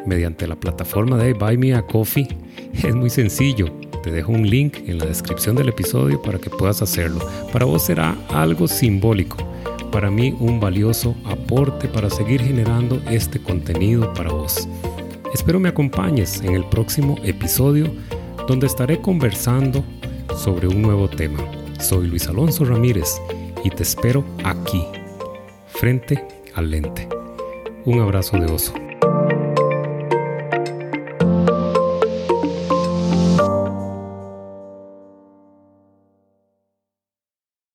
mediante 0.05 0.47
la 0.47 0.55
plataforma 0.55 1.17
de 1.17 1.33
Buy 1.33 1.57
Me 1.57 1.75
a 1.75 1.83
Coffee, 1.83 2.27
es 2.83 2.95
muy 2.95 3.09
sencillo. 3.09 3.67
Te 4.01 4.11
dejo 4.11 4.33
un 4.33 4.49
link 4.49 4.77
en 4.87 4.97
la 4.97 5.05
descripción 5.05 5.55
del 5.55 5.69
episodio 5.69 6.21
para 6.21 6.37
que 6.37 6.49
puedas 6.49 6.81
hacerlo. 6.81 7.25
Para 7.51 7.65
vos 7.65 7.83
será 7.83 8.17
algo 8.29 8.67
simbólico. 8.67 9.37
Para 9.91 10.09
mí 10.09 10.35
un 10.39 10.59
valioso 10.59 11.15
aporte 11.23 11.87
para 11.87 12.09
seguir 12.09 12.41
generando 12.41 13.01
este 13.09 13.39
contenido 13.39 14.13
para 14.13 14.31
vos. 14.31 14.67
Espero 15.33 15.59
me 15.59 15.69
acompañes 15.69 16.41
en 16.41 16.55
el 16.55 16.65
próximo 16.65 17.15
episodio 17.23 17.91
donde 18.47 18.67
estaré 18.67 18.99
conversando 18.99 19.83
sobre 20.35 20.67
un 20.67 20.81
nuevo 20.81 21.07
tema. 21.09 21.39
Soy 21.79 22.07
Luis 22.07 22.27
Alonso 22.27 22.65
Ramírez 22.65 23.21
y 23.63 23.69
te 23.69 23.83
espero 23.83 24.25
aquí, 24.43 24.83
frente 25.67 26.25
al 26.55 26.71
lente. 26.71 27.07
Un 27.85 27.99
abrazo 27.99 28.37
de 28.37 28.51
oso. 28.51 28.82